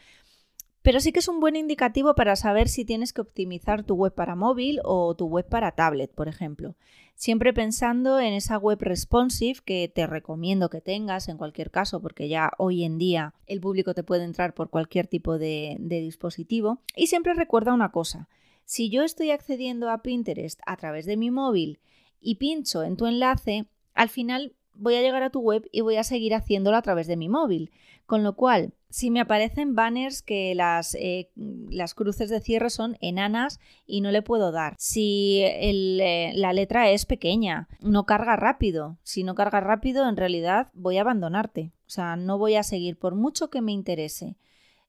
Pero 0.82 1.00
sí 1.00 1.12
que 1.12 1.20
es 1.20 1.28
un 1.28 1.40
buen 1.40 1.56
indicativo 1.56 2.14
para 2.14 2.36
saber 2.36 2.70
si 2.70 2.86
tienes 2.86 3.12
que 3.12 3.22
optimizar 3.22 3.84
tu 3.84 3.96
web 3.96 4.14
para 4.14 4.36
móvil 4.36 4.80
o 4.84 5.16
tu 5.16 5.26
web 5.26 5.48
para 5.48 5.72
tablet, 5.72 6.14
por 6.14 6.28
ejemplo. 6.28 6.76
Siempre 7.16 7.54
pensando 7.54 8.20
en 8.20 8.34
esa 8.34 8.58
web 8.58 8.78
responsive 8.82 9.60
que 9.66 9.92
te 9.94 10.06
recomiendo 10.06 10.70
que 10.70 10.82
tengas 10.82 11.28
en 11.28 11.38
cualquier 11.38 11.72
caso, 11.72 12.02
porque 12.02 12.28
ya 12.28 12.52
hoy 12.58 12.84
en 12.84 13.00
día 13.00 13.34
el 13.48 13.62
público 13.62 13.96
te 13.96 14.04
puede 14.04 14.26
entrar 14.26 14.54
por 14.54 14.70
cualquier 14.70 15.08
tipo 15.08 15.40
de 15.40 15.78
dispositivo. 15.80 16.82
Y 16.96 17.08
siempre 17.08 17.34
recuerda 17.34 17.74
una 17.74 17.92
cosa, 17.92 18.30
si 18.66 18.90
yo 18.90 19.04
estoy 19.04 19.32
accediendo 19.32 19.90
a 19.90 20.02
Pinterest 20.02 20.60
a 20.66 20.76
través 20.76 21.06
de 21.06 21.18
mi 21.18 21.32
móvil 21.32 21.80
y 22.20 22.36
pincho 22.36 22.84
en 22.84 22.98
tu 22.98 23.06
enlace, 23.06 23.68
al 23.94 24.10
final 24.10 24.56
voy 24.74 24.96
a 24.96 25.02
llegar 25.02 25.24
a 25.24 25.30
tu 25.30 25.40
web 25.40 25.68
y 25.72 25.82
voy 25.82 25.96
a 25.96 26.04
seguir 26.04 26.34
haciéndolo 26.34 26.76
a 26.76 26.82
través 26.82 27.08
de 27.08 27.16
mi 27.16 27.30
móvil. 27.30 27.72
Con 28.06 28.24
lo 28.24 28.36
cual, 28.36 28.74
si 28.90 29.10
me 29.10 29.20
aparecen 29.20 29.74
banners 29.76 30.22
que 30.22 30.54
las, 30.54 30.96
eh, 30.96 31.30
las 31.36 31.96
cruces 31.96 32.30
de 32.30 32.40
cierre 32.40 32.70
son 32.70 32.98
enanas 33.02 33.60
y 33.86 34.02
no 34.02 34.12
le 34.12 34.22
puedo 34.22 34.52
dar. 34.52 34.76
Si 34.78 35.42
eh, 35.44 36.32
la 36.36 36.54
letra 36.54 36.90
es 36.92 37.06
pequeña, 37.06 37.68
no 37.82 38.06
carga 38.06 38.36
rápido. 38.36 38.98
Si 39.04 39.24
no 39.24 39.34
carga 39.34 39.60
rápido, 39.60 40.08
en 40.08 40.18
realidad 40.18 40.70
voy 40.74 40.98
a 40.98 41.02
abandonarte. 41.02 41.72
O 41.88 41.90
sea, 41.90 42.16
no 42.16 42.38
voy 42.38 42.56
a 42.56 42.64
seguir 42.64 42.98
por 42.98 43.16
mucho 43.16 43.50
que 43.50 43.62
me 43.62 43.72
interese 43.72 44.38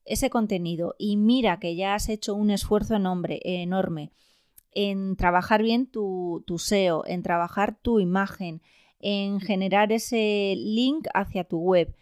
ese 0.07 0.31
contenido 0.31 0.95
y 0.99 1.17
mira 1.17 1.59
que 1.59 1.77
ya 1.77 1.95
has 1.95 2.09
hecho 2.09 2.35
un 2.35 2.51
esfuerzo 2.51 2.95
enorme 2.95 4.13
en 4.73 5.17
trabajar 5.17 5.63
bien 5.63 5.87
tu, 5.87 6.45
tu 6.47 6.59
SEO, 6.59 7.05
en 7.07 7.23
trabajar 7.23 7.79
tu 7.81 7.99
imagen, 7.99 8.61
en 9.01 9.41
generar 9.41 9.91
ese 9.91 10.55
link 10.57 11.07
hacia 11.15 11.45
tu 11.45 11.59
web. 11.59 11.95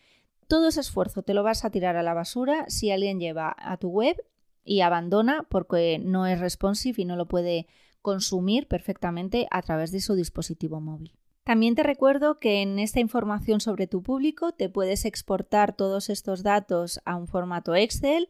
Todo 0.48 0.68
ese 0.68 0.80
esfuerzo 0.80 1.22
te 1.22 1.34
lo 1.34 1.42
vas 1.42 1.64
a 1.64 1.70
tirar 1.70 1.96
a 1.96 2.02
la 2.02 2.14
basura 2.14 2.64
si 2.68 2.90
alguien 2.90 3.20
lleva 3.20 3.54
a 3.58 3.76
tu 3.76 3.88
web 3.88 4.16
y 4.64 4.80
abandona 4.80 5.46
porque 5.48 5.98
no 5.98 6.26
es 6.26 6.40
responsive 6.40 7.02
y 7.02 7.04
no 7.04 7.16
lo 7.16 7.26
puede 7.26 7.66
consumir 8.02 8.66
perfectamente 8.66 9.46
a 9.50 9.62
través 9.62 9.92
de 9.92 10.00
su 10.00 10.14
dispositivo 10.14 10.80
móvil. 10.80 11.12
También 11.44 11.74
te 11.74 11.82
recuerdo 11.82 12.38
que 12.38 12.62
en 12.62 12.78
esta 12.78 13.00
información 13.00 13.60
sobre 13.60 13.86
tu 13.86 14.02
público 14.02 14.52
te 14.52 14.70
puedes 14.70 15.04
exportar 15.04 15.76
todos 15.76 16.08
estos 16.08 16.42
datos 16.42 17.00
a 17.04 17.16
un 17.16 17.28
formato 17.28 17.74
Excel 17.74 18.28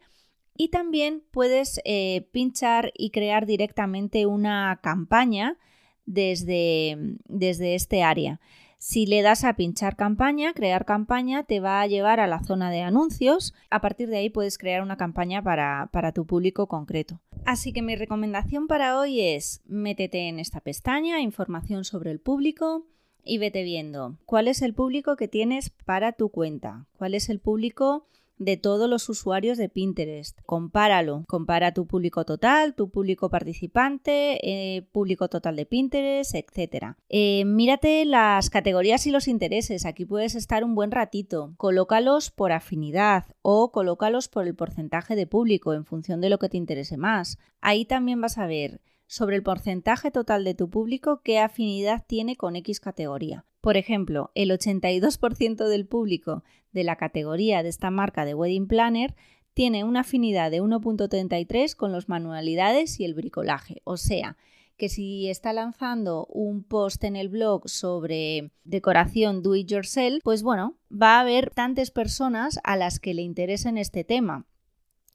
y 0.57 0.67
también 0.67 1.23
puedes 1.31 1.79
eh, 1.85 2.27
pinchar 2.33 2.91
y 2.93 3.11
crear 3.11 3.45
directamente 3.45 4.25
una 4.25 4.79
campaña 4.83 5.57
desde, 6.05 6.97
desde 7.25 7.75
este 7.75 8.03
área. 8.03 8.41
Si 8.77 9.05
le 9.05 9.21
das 9.21 9.45
a 9.45 9.55
pinchar 9.55 9.95
campaña, 9.95 10.53
crear 10.53 10.85
campaña, 10.85 11.43
te 11.43 11.61
va 11.61 11.81
a 11.81 11.87
llevar 11.87 12.19
a 12.19 12.27
la 12.27 12.43
zona 12.43 12.69
de 12.69 12.81
anuncios. 12.81 13.53
A 13.69 13.79
partir 13.79 14.09
de 14.09 14.17
ahí 14.17 14.29
puedes 14.29 14.57
crear 14.57 14.81
una 14.81 14.97
campaña 14.97 15.41
para, 15.41 15.89
para, 15.91 16.11
tu 16.11 16.25
público 16.25 16.67
concreto. 16.67 17.21
Así 17.45 17.71
que 17.71 17.81
mi 17.81 17.95
recomendación 17.95 18.67
para 18.67 18.99
hoy 18.99 19.21
es 19.21 19.61
métete 19.65 20.27
en 20.27 20.39
esta 20.39 20.59
pestaña, 20.59 21.21
información 21.21 21.85
sobre 21.85 22.11
el 22.11 22.19
público, 22.19 22.85
y 23.25 23.39
vete 23.39 23.63
viendo 23.63 24.15
cuál 24.25 24.47
es 24.47 24.61
el 24.61 24.73
público 24.73 25.17
que 25.17 25.27
tienes 25.27 25.71
para 25.71 26.13
tu 26.13 26.29
cuenta, 26.29 26.85
cuál 26.97 27.15
es 27.15 27.29
el 27.29 27.39
público 27.39 28.05
de 28.37 28.57
todos 28.57 28.89
los 28.89 29.07
usuarios 29.09 29.57
de 29.57 29.69
Pinterest. 29.69 30.39
Compáralo. 30.45 31.23
Compara 31.27 31.73
tu 31.73 31.85
público 31.85 32.25
total, 32.25 32.75
tu 32.75 32.89
público 32.89 33.29
participante, 33.29 34.39
eh, 34.43 34.81
público 34.91 35.29
total 35.29 35.55
de 35.55 35.65
Pinterest, 35.65 36.35
etc. 36.35 36.95
Eh, 37.09 37.45
mírate 37.45 38.05
las 38.05 38.49
categorías 38.49 39.07
y 39.07 39.11
los 39.11 39.27
intereses. 39.27 39.85
Aquí 39.85 40.05
puedes 40.05 40.35
estar 40.35 40.63
un 40.63 40.75
buen 40.75 40.91
ratito. 40.91 41.53
Colócalos 41.57 42.31
por 42.31 42.51
afinidad 42.51 43.25
o 43.41 43.71
colócalos 43.71 44.27
por 44.27 44.45
el 44.47 44.55
porcentaje 44.55 45.15
de 45.15 45.27
público 45.27 45.73
en 45.73 45.85
función 45.85 46.21
de 46.21 46.29
lo 46.29 46.39
que 46.39 46.49
te 46.49 46.57
interese 46.57 46.97
más. 46.97 47.37
Ahí 47.61 47.85
también 47.85 48.21
vas 48.21 48.37
a 48.37 48.47
ver 48.47 48.81
sobre 49.07 49.35
el 49.35 49.43
porcentaje 49.43 50.11
total 50.11 50.43
de 50.43 50.53
tu 50.53 50.69
público 50.69 51.21
qué 51.23 51.39
afinidad 51.39 52.05
tiene 52.07 52.35
con 52.35 52.55
X 52.55 52.79
categoría. 52.79 53.45
Por 53.61 53.77
ejemplo, 53.77 54.31
el 54.35 54.51
82% 54.51 55.67
del 55.67 55.87
público 55.87 56.43
de 56.71 56.83
la 56.83 56.97
categoría 56.97 57.63
de 57.63 57.69
esta 57.69 57.89
marca 57.89 58.25
de 58.25 58.35
Wedding 58.35 58.67
Planner 58.67 59.15
tiene 59.55 59.83
una 59.83 60.01
afinidad 60.01 60.51
de 60.51 60.61
1.33 60.61 61.75
con 61.75 61.91
los 61.91 62.09
manualidades 62.09 62.99
y 62.99 63.05
el 63.05 63.13
bricolaje. 63.13 63.81
O 63.85 63.97
sea, 63.97 64.37
que 64.77 64.89
si 64.89 65.29
está 65.29 65.53
lanzando 65.53 66.25
un 66.25 66.63
post 66.63 67.03
en 67.05 67.15
el 67.15 67.29
blog 67.29 67.69
sobre 67.69 68.51
decoración 68.65 69.41
do 69.41 69.55
it 69.55 69.67
yourself, 69.67 70.19
pues 70.23 70.43
bueno, 70.43 70.77
va 70.91 71.17
a 71.17 71.21
haber 71.21 71.49
tantas 71.51 71.91
personas 71.91 72.59
a 72.63 72.75
las 72.75 72.99
que 72.99 73.13
le 73.13 73.21
interesen 73.21 73.77
este 73.77 74.03
tema. 74.03 74.45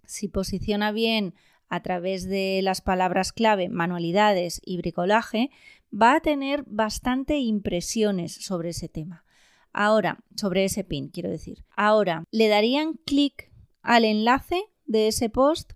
Si 0.07 0.29
posiciona 0.29 0.91
bien 0.93 1.35
a 1.71 1.81
través 1.81 2.29
de 2.29 2.61
las 2.63 2.83
palabras 2.83 3.33
clave 3.33 3.69
manualidades 3.69 4.61
y 4.65 4.77
bricolaje, 4.77 5.51
va 5.91 6.17
a 6.17 6.21
tener 6.21 6.65
bastante 6.67 7.39
impresiones 7.39 8.35
sobre 8.35 8.71
ese 8.71 8.89
tema. 8.89 9.25
Ahora, 9.73 10.19
sobre 10.37 10.65
ese 10.65 10.85
pin, 10.85 11.09
quiero 11.09 11.31
decir. 11.31 11.65
Ahora, 11.77 12.25
¿le 12.33 12.49
darían 12.49 12.95
clic 13.07 13.53
al 13.83 14.05
enlace 14.05 14.65
de 14.87 15.09
ese 15.09 15.31
post? 15.31 15.73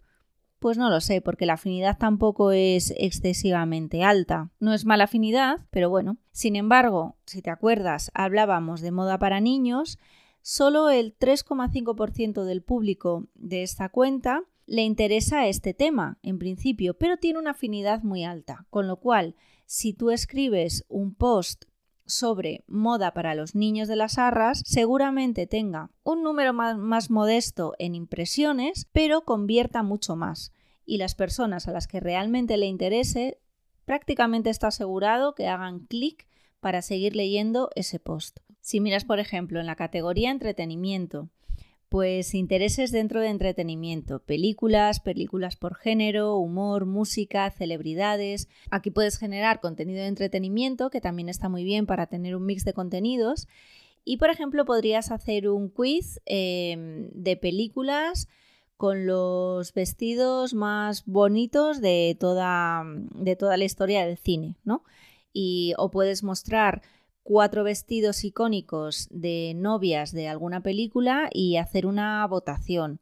Pues 0.59 0.79
no 0.79 0.91
lo 0.91 1.01
sé, 1.01 1.21
porque 1.21 1.47
la 1.47 1.55
afinidad 1.55 1.99
tampoco 1.99 2.51
es 2.51 2.93
excesivamente 2.97 4.03
alta. 4.03 4.51
No 4.59 4.73
es 4.73 4.85
mala 4.85 5.05
afinidad, 5.05 5.61
pero 5.71 5.91
bueno. 5.91 6.17
Sin 6.33 6.57
embargo, 6.57 7.17
si 7.27 7.41
te 7.41 7.51
acuerdas, 7.51 8.11
hablábamos 8.15 8.81
de 8.81 8.91
moda 8.91 9.19
para 9.19 9.41
niños, 9.41 9.99
solo 10.43 10.91
el 10.91 11.17
3,5% 11.17 12.45
del 12.45 12.63
público 12.63 13.29
de 13.35 13.63
esta 13.63 13.89
cuenta 13.91 14.43
le 14.66 14.83
interesa 14.83 15.46
este 15.46 15.74
tema, 15.74 16.18
en 16.22 16.38
principio, 16.38 16.94
pero 16.94 17.16
tiene 17.16 17.38
una 17.38 17.53
afinidad 17.53 18.03
muy 18.03 18.24
alta, 18.24 18.66
con 18.70 18.87
lo 18.87 18.96
cual, 18.98 19.37
si 19.66 19.92
tú 19.92 20.11
escribes 20.11 20.85
un 20.88 21.14
post 21.14 21.64
sobre 22.07 22.64
moda 22.66 23.14
para 23.14 23.35
los 23.35 23.55
niños 23.55 23.88
de 23.88 23.96
las 23.96 24.18
arras, 24.18 24.62
seguramente 24.64 25.46
tenga 25.46 25.90
un 26.03 26.22
número 26.22 26.53
más, 26.53 27.11
modesto 27.11 27.74
en 27.79 27.94
impresiones, 27.94 28.88
pero 28.92 29.24
convierta 29.24 29.83
mucho 29.83 30.16
más. 30.16 30.53
Y 30.85 30.98
las 30.98 31.14
personas 31.14 31.66
a 31.66 31.72
las 31.72 31.87
que 31.87 32.00
realmente 32.00 32.57
le 32.57 32.66
interese, 32.66 33.40
prácticamente 33.85 34.50
está 34.50 34.68
asegurado 34.68 35.35
que 35.35 35.48
hagan 35.48 35.81
clic 35.81 36.27
para 36.61 36.83
seguir 36.83 37.16
leyendo 37.16 37.70
ese 37.74 37.98
post. 37.98 38.40
Si 38.61 38.81
miras, 38.81 39.05
por 39.05 39.18
ejemplo, 39.18 39.61
en 39.61 39.66
la 39.66 39.77
categoría 39.77 40.31
entretenimiento, 40.31 41.31
pues 41.95 42.35
intereses 42.35 42.91
dentro 42.91 43.21
de 43.21 43.29
entretenimiento, 43.29 44.19
películas, 44.19 44.99
películas 44.99 45.55
por 45.55 45.77
género, 45.77 46.35
humor, 46.39 46.87
música, 46.87 47.49
celebridades. 47.53 48.49
Aquí 48.73 48.91
puedes 48.91 49.17
generar 49.17 49.61
contenido 49.61 50.01
de 50.01 50.09
entretenimiento, 50.09 50.91
que 50.91 51.01
también 51.01 51.29
está 51.29 51.49
muy 51.49 51.63
bien 51.63 51.87
para 51.87 52.09
tener 52.09 52.35
un 52.35 52.47
mix 52.47 52.65
de 52.65 52.73
contenidos. 52.73 53.47
Y, 54.05 54.17
por 54.17 54.31
ejemplo, 54.31 54.65
podrías 54.65 55.13
hacer 55.13 55.49
un 55.49 55.69
quiz 55.69 56.21
em, 56.27 57.11
de 57.13 57.37
películas 57.37 58.27
con 58.77 59.07
los 59.07 59.73
vestidos 59.73 60.53
más 60.53 61.05
bonitos 61.07 61.81
de 61.81 62.17
toda, 62.19 62.83
de 63.15 63.37
toda 63.37 63.57
la 63.57 63.67
historia 63.67 64.05
del 64.05 64.19
cine, 64.19 64.57
¿no? 64.65 64.83
Y, 65.33 65.75
o 65.79 65.93
puedes 65.93 66.25
mostrar 66.25 66.83
cuatro 67.25 67.65
vestidos 67.65 68.23
icónicos 68.23 69.09
de 69.11 69.55
novias 69.57 70.13
de 70.13 70.29
alguna 70.29 70.61
película 70.61 71.29
y 71.33 71.57
hacer 71.57 71.87
una 71.87 72.25
votación. 72.29 73.01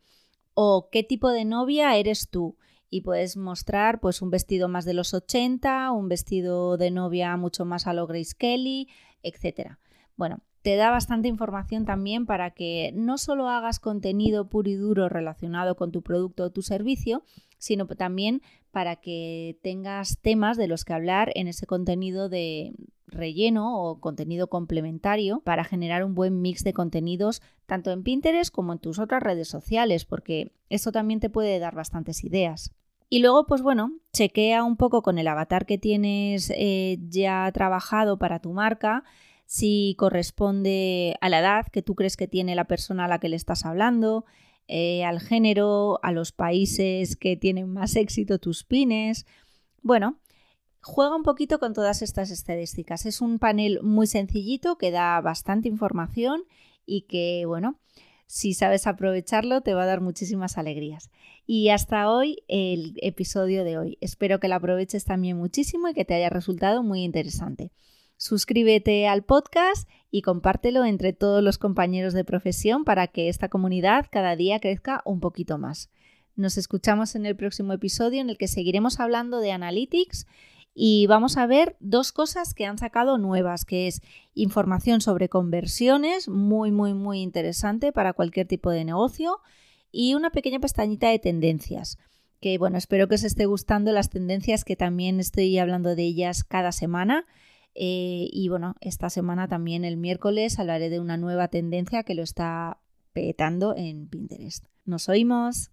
O 0.54 0.88
qué 0.90 1.02
tipo 1.02 1.28
de 1.30 1.44
novia 1.44 1.94
eres 1.96 2.30
tú. 2.30 2.56
Y 2.88 3.00
puedes 3.00 3.36
mostrar 3.36 4.00
pues 4.00 4.22
un 4.22 4.30
vestido 4.30 4.68
más 4.68 4.84
de 4.84 4.94
los 4.94 5.12
80, 5.12 5.90
un 5.92 6.08
vestido 6.08 6.76
de 6.76 6.90
novia 6.90 7.36
mucho 7.36 7.64
más 7.64 7.86
a 7.86 7.94
lo 7.94 8.06
Grace 8.06 8.34
Kelly, 8.38 8.88
etc. 9.22 9.72
Bueno, 10.16 10.40
te 10.62 10.76
da 10.76 10.90
bastante 10.90 11.26
información 11.28 11.84
también 11.84 12.26
para 12.26 12.50
que 12.50 12.92
no 12.94 13.18
solo 13.18 13.48
hagas 13.48 13.80
contenido 13.80 14.48
puro 14.48 14.70
y 14.70 14.74
duro 14.74 15.08
relacionado 15.08 15.74
con 15.74 15.90
tu 15.90 16.02
producto 16.02 16.44
o 16.44 16.50
tu 16.50 16.62
servicio, 16.62 17.24
sino 17.58 17.86
también 17.86 18.42
para 18.72 18.96
que 18.96 19.58
tengas 19.62 20.18
temas 20.20 20.56
de 20.56 20.66
los 20.66 20.84
que 20.84 20.94
hablar 20.94 21.30
en 21.34 21.46
ese 21.46 21.66
contenido 21.66 22.28
de 22.28 22.72
relleno 23.06 23.80
o 23.82 24.00
contenido 24.00 24.48
complementario 24.48 25.40
para 25.44 25.64
generar 25.64 26.04
un 26.04 26.14
buen 26.14 26.40
mix 26.40 26.64
de 26.64 26.72
contenidos 26.72 27.42
tanto 27.66 27.90
en 27.92 28.02
Pinterest 28.02 28.52
como 28.52 28.72
en 28.72 28.78
tus 28.78 28.98
otras 28.98 29.22
redes 29.22 29.48
sociales, 29.48 30.06
porque 30.06 30.52
esto 30.70 30.90
también 30.90 31.20
te 31.20 31.30
puede 31.30 31.58
dar 31.58 31.74
bastantes 31.74 32.24
ideas. 32.24 32.72
Y 33.10 33.18
luego, 33.18 33.46
pues 33.46 33.60
bueno, 33.60 33.92
chequea 34.14 34.64
un 34.64 34.78
poco 34.78 35.02
con 35.02 35.18
el 35.18 35.28
avatar 35.28 35.66
que 35.66 35.76
tienes 35.76 36.50
eh, 36.56 36.98
ya 37.08 37.50
trabajado 37.52 38.18
para 38.18 38.40
tu 38.40 38.52
marca 38.52 39.04
si 39.44 39.94
corresponde 39.98 41.18
a 41.20 41.28
la 41.28 41.40
edad 41.40 41.66
que 41.66 41.82
tú 41.82 41.94
crees 41.94 42.16
que 42.16 42.26
tiene 42.26 42.54
la 42.54 42.64
persona 42.64 43.04
a 43.04 43.08
la 43.08 43.18
que 43.18 43.28
le 43.28 43.36
estás 43.36 43.66
hablando, 43.66 44.24
eh, 44.68 45.04
al 45.04 45.20
género, 45.20 45.98
a 46.02 46.12
los 46.12 46.32
países 46.32 47.16
que 47.16 47.36
tienen 47.36 47.72
más 47.72 47.96
éxito 47.96 48.38
tus 48.38 48.64
pines. 48.64 49.26
Bueno, 49.82 50.20
juega 50.80 51.16
un 51.16 51.22
poquito 51.22 51.58
con 51.58 51.72
todas 51.72 52.02
estas 52.02 52.30
estadísticas. 52.30 53.06
Es 53.06 53.20
un 53.20 53.38
panel 53.38 53.80
muy 53.82 54.06
sencillito 54.06 54.76
que 54.76 54.90
da 54.90 55.20
bastante 55.20 55.68
información 55.68 56.42
y 56.86 57.02
que, 57.02 57.44
bueno, 57.46 57.78
si 58.26 58.54
sabes 58.54 58.86
aprovecharlo, 58.86 59.60
te 59.60 59.74
va 59.74 59.82
a 59.82 59.86
dar 59.86 60.00
muchísimas 60.00 60.56
alegrías. 60.56 61.10
Y 61.46 61.68
hasta 61.68 62.10
hoy 62.10 62.44
el 62.48 62.94
episodio 63.02 63.62
de 63.62 63.76
hoy. 63.76 63.98
Espero 64.00 64.40
que 64.40 64.48
lo 64.48 64.54
aproveches 64.54 65.04
también 65.04 65.36
muchísimo 65.36 65.88
y 65.88 65.94
que 65.94 66.04
te 66.04 66.14
haya 66.14 66.30
resultado 66.30 66.82
muy 66.82 67.02
interesante. 67.02 67.72
Suscríbete 68.22 69.08
al 69.08 69.24
podcast 69.24 69.88
y 70.12 70.22
compártelo 70.22 70.84
entre 70.84 71.12
todos 71.12 71.42
los 71.42 71.58
compañeros 71.58 72.12
de 72.12 72.22
profesión 72.22 72.84
para 72.84 73.08
que 73.08 73.28
esta 73.28 73.48
comunidad 73.48 74.06
cada 74.12 74.36
día 74.36 74.60
crezca 74.60 75.02
un 75.04 75.18
poquito 75.18 75.58
más. 75.58 75.90
Nos 76.36 76.56
escuchamos 76.56 77.16
en 77.16 77.26
el 77.26 77.34
próximo 77.34 77.72
episodio 77.72 78.20
en 78.20 78.30
el 78.30 78.38
que 78.38 78.46
seguiremos 78.46 79.00
hablando 79.00 79.40
de 79.40 79.50
Analytics 79.50 80.28
y 80.72 81.08
vamos 81.08 81.36
a 81.36 81.48
ver 81.48 81.74
dos 81.80 82.12
cosas 82.12 82.54
que 82.54 82.64
han 82.64 82.78
sacado 82.78 83.18
nuevas, 83.18 83.64
que 83.64 83.88
es 83.88 84.02
información 84.34 85.00
sobre 85.00 85.28
conversiones, 85.28 86.28
muy, 86.28 86.70
muy, 86.70 86.94
muy 86.94 87.22
interesante 87.22 87.90
para 87.90 88.12
cualquier 88.12 88.46
tipo 88.46 88.70
de 88.70 88.84
negocio, 88.84 89.40
y 89.90 90.14
una 90.14 90.30
pequeña 90.30 90.60
pestañita 90.60 91.08
de 91.08 91.18
tendencias, 91.18 91.98
que 92.40 92.56
bueno, 92.56 92.78
espero 92.78 93.08
que 93.08 93.16
os 93.16 93.24
esté 93.24 93.46
gustando 93.46 93.90
las 93.90 94.10
tendencias 94.10 94.64
que 94.64 94.76
también 94.76 95.18
estoy 95.18 95.58
hablando 95.58 95.96
de 95.96 96.04
ellas 96.04 96.44
cada 96.44 96.70
semana. 96.70 97.26
Eh, 97.74 98.28
y 98.30 98.48
bueno, 98.48 98.74
esta 98.80 99.10
semana 99.10 99.48
también 99.48 99.84
el 99.84 99.96
miércoles 99.96 100.58
hablaré 100.58 100.90
de 100.90 101.00
una 101.00 101.16
nueva 101.16 101.48
tendencia 101.48 102.02
que 102.02 102.14
lo 102.14 102.22
está 102.22 102.78
petando 103.12 103.74
en 103.76 104.08
Pinterest. 104.08 104.64
Nos 104.84 105.08
oímos. 105.08 105.70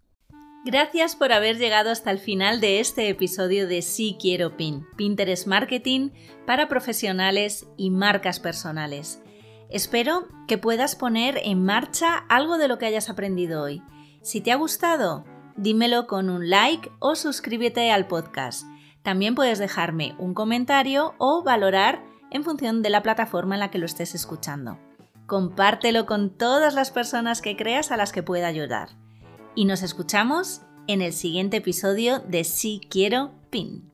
Gracias 0.65 1.15
por 1.15 1.31
haber 1.31 1.57
llegado 1.57 1.89
hasta 1.89 2.11
el 2.11 2.19
final 2.19 2.59
de 2.59 2.79
este 2.81 3.07
episodio 3.07 3.67
de 3.67 3.81
Sí 3.81 4.17
Quiero 4.19 4.57
Pin, 4.57 4.85
Pinterest 4.97 5.47
Marketing 5.47 6.09
para 6.45 6.67
profesionales 6.67 7.65
y 7.77 7.91
marcas 7.91 8.41
personales. 8.41 9.21
Espero 9.69 10.27
que 10.47 10.57
puedas 10.57 10.95
poner 10.95 11.39
en 11.43 11.63
marcha 11.63 12.17
algo 12.27 12.57
de 12.57 12.67
lo 12.67 12.77
que 12.77 12.87
hayas 12.87 13.09
aprendido 13.09 13.63
hoy. 13.63 13.81
Si 14.21 14.41
te 14.41 14.51
ha 14.51 14.55
gustado, 14.55 15.23
dímelo 15.55 16.07
con 16.07 16.29
un 16.29 16.49
like 16.49 16.89
o 16.99 17.15
suscríbete 17.15 17.91
al 17.91 18.07
podcast. 18.07 18.65
También 19.09 19.33
puedes 19.33 19.57
dejarme 19.57 20.13
un 20.19 20.35
comentario 20.35 21.15
o 21.17 21.41
valorar 21.41 22.03
en 22.29 22.43
función 22.43 22.83
de 22.83 22.91
la 22.91 23.01
plataforma 23.01 23.55
en 23.55 23.59
la 23.59 23.71
que 23.71 23.79
lo 23.79 23.87
estés 23.87 24.13
escuchando. 24.13 24.77
Compártelo 25.25 26.05
con 26.05 26.29
todas 26.29 26.75
las 26.75 26.91
personas 26.91 27.41
que 27.41 27.57
creas 27.57 27.91
a 27.91 27.97
las 27.97 28.11
que 28.11 28.21
pueda 28.21 28.45
ayudar 28.45 28.89
y 29.55 29.65
nos 29.65 29.81
escuchamos 29.81 30.61
en 30.85 31.01
el 31.01 31.13
siguiente 31.13 31.57
episodio 31.57 32.19
de 32.19 32.43
Si 32.43 32.81
Quiero 32.87 33.31
PIN. 33.49 33.88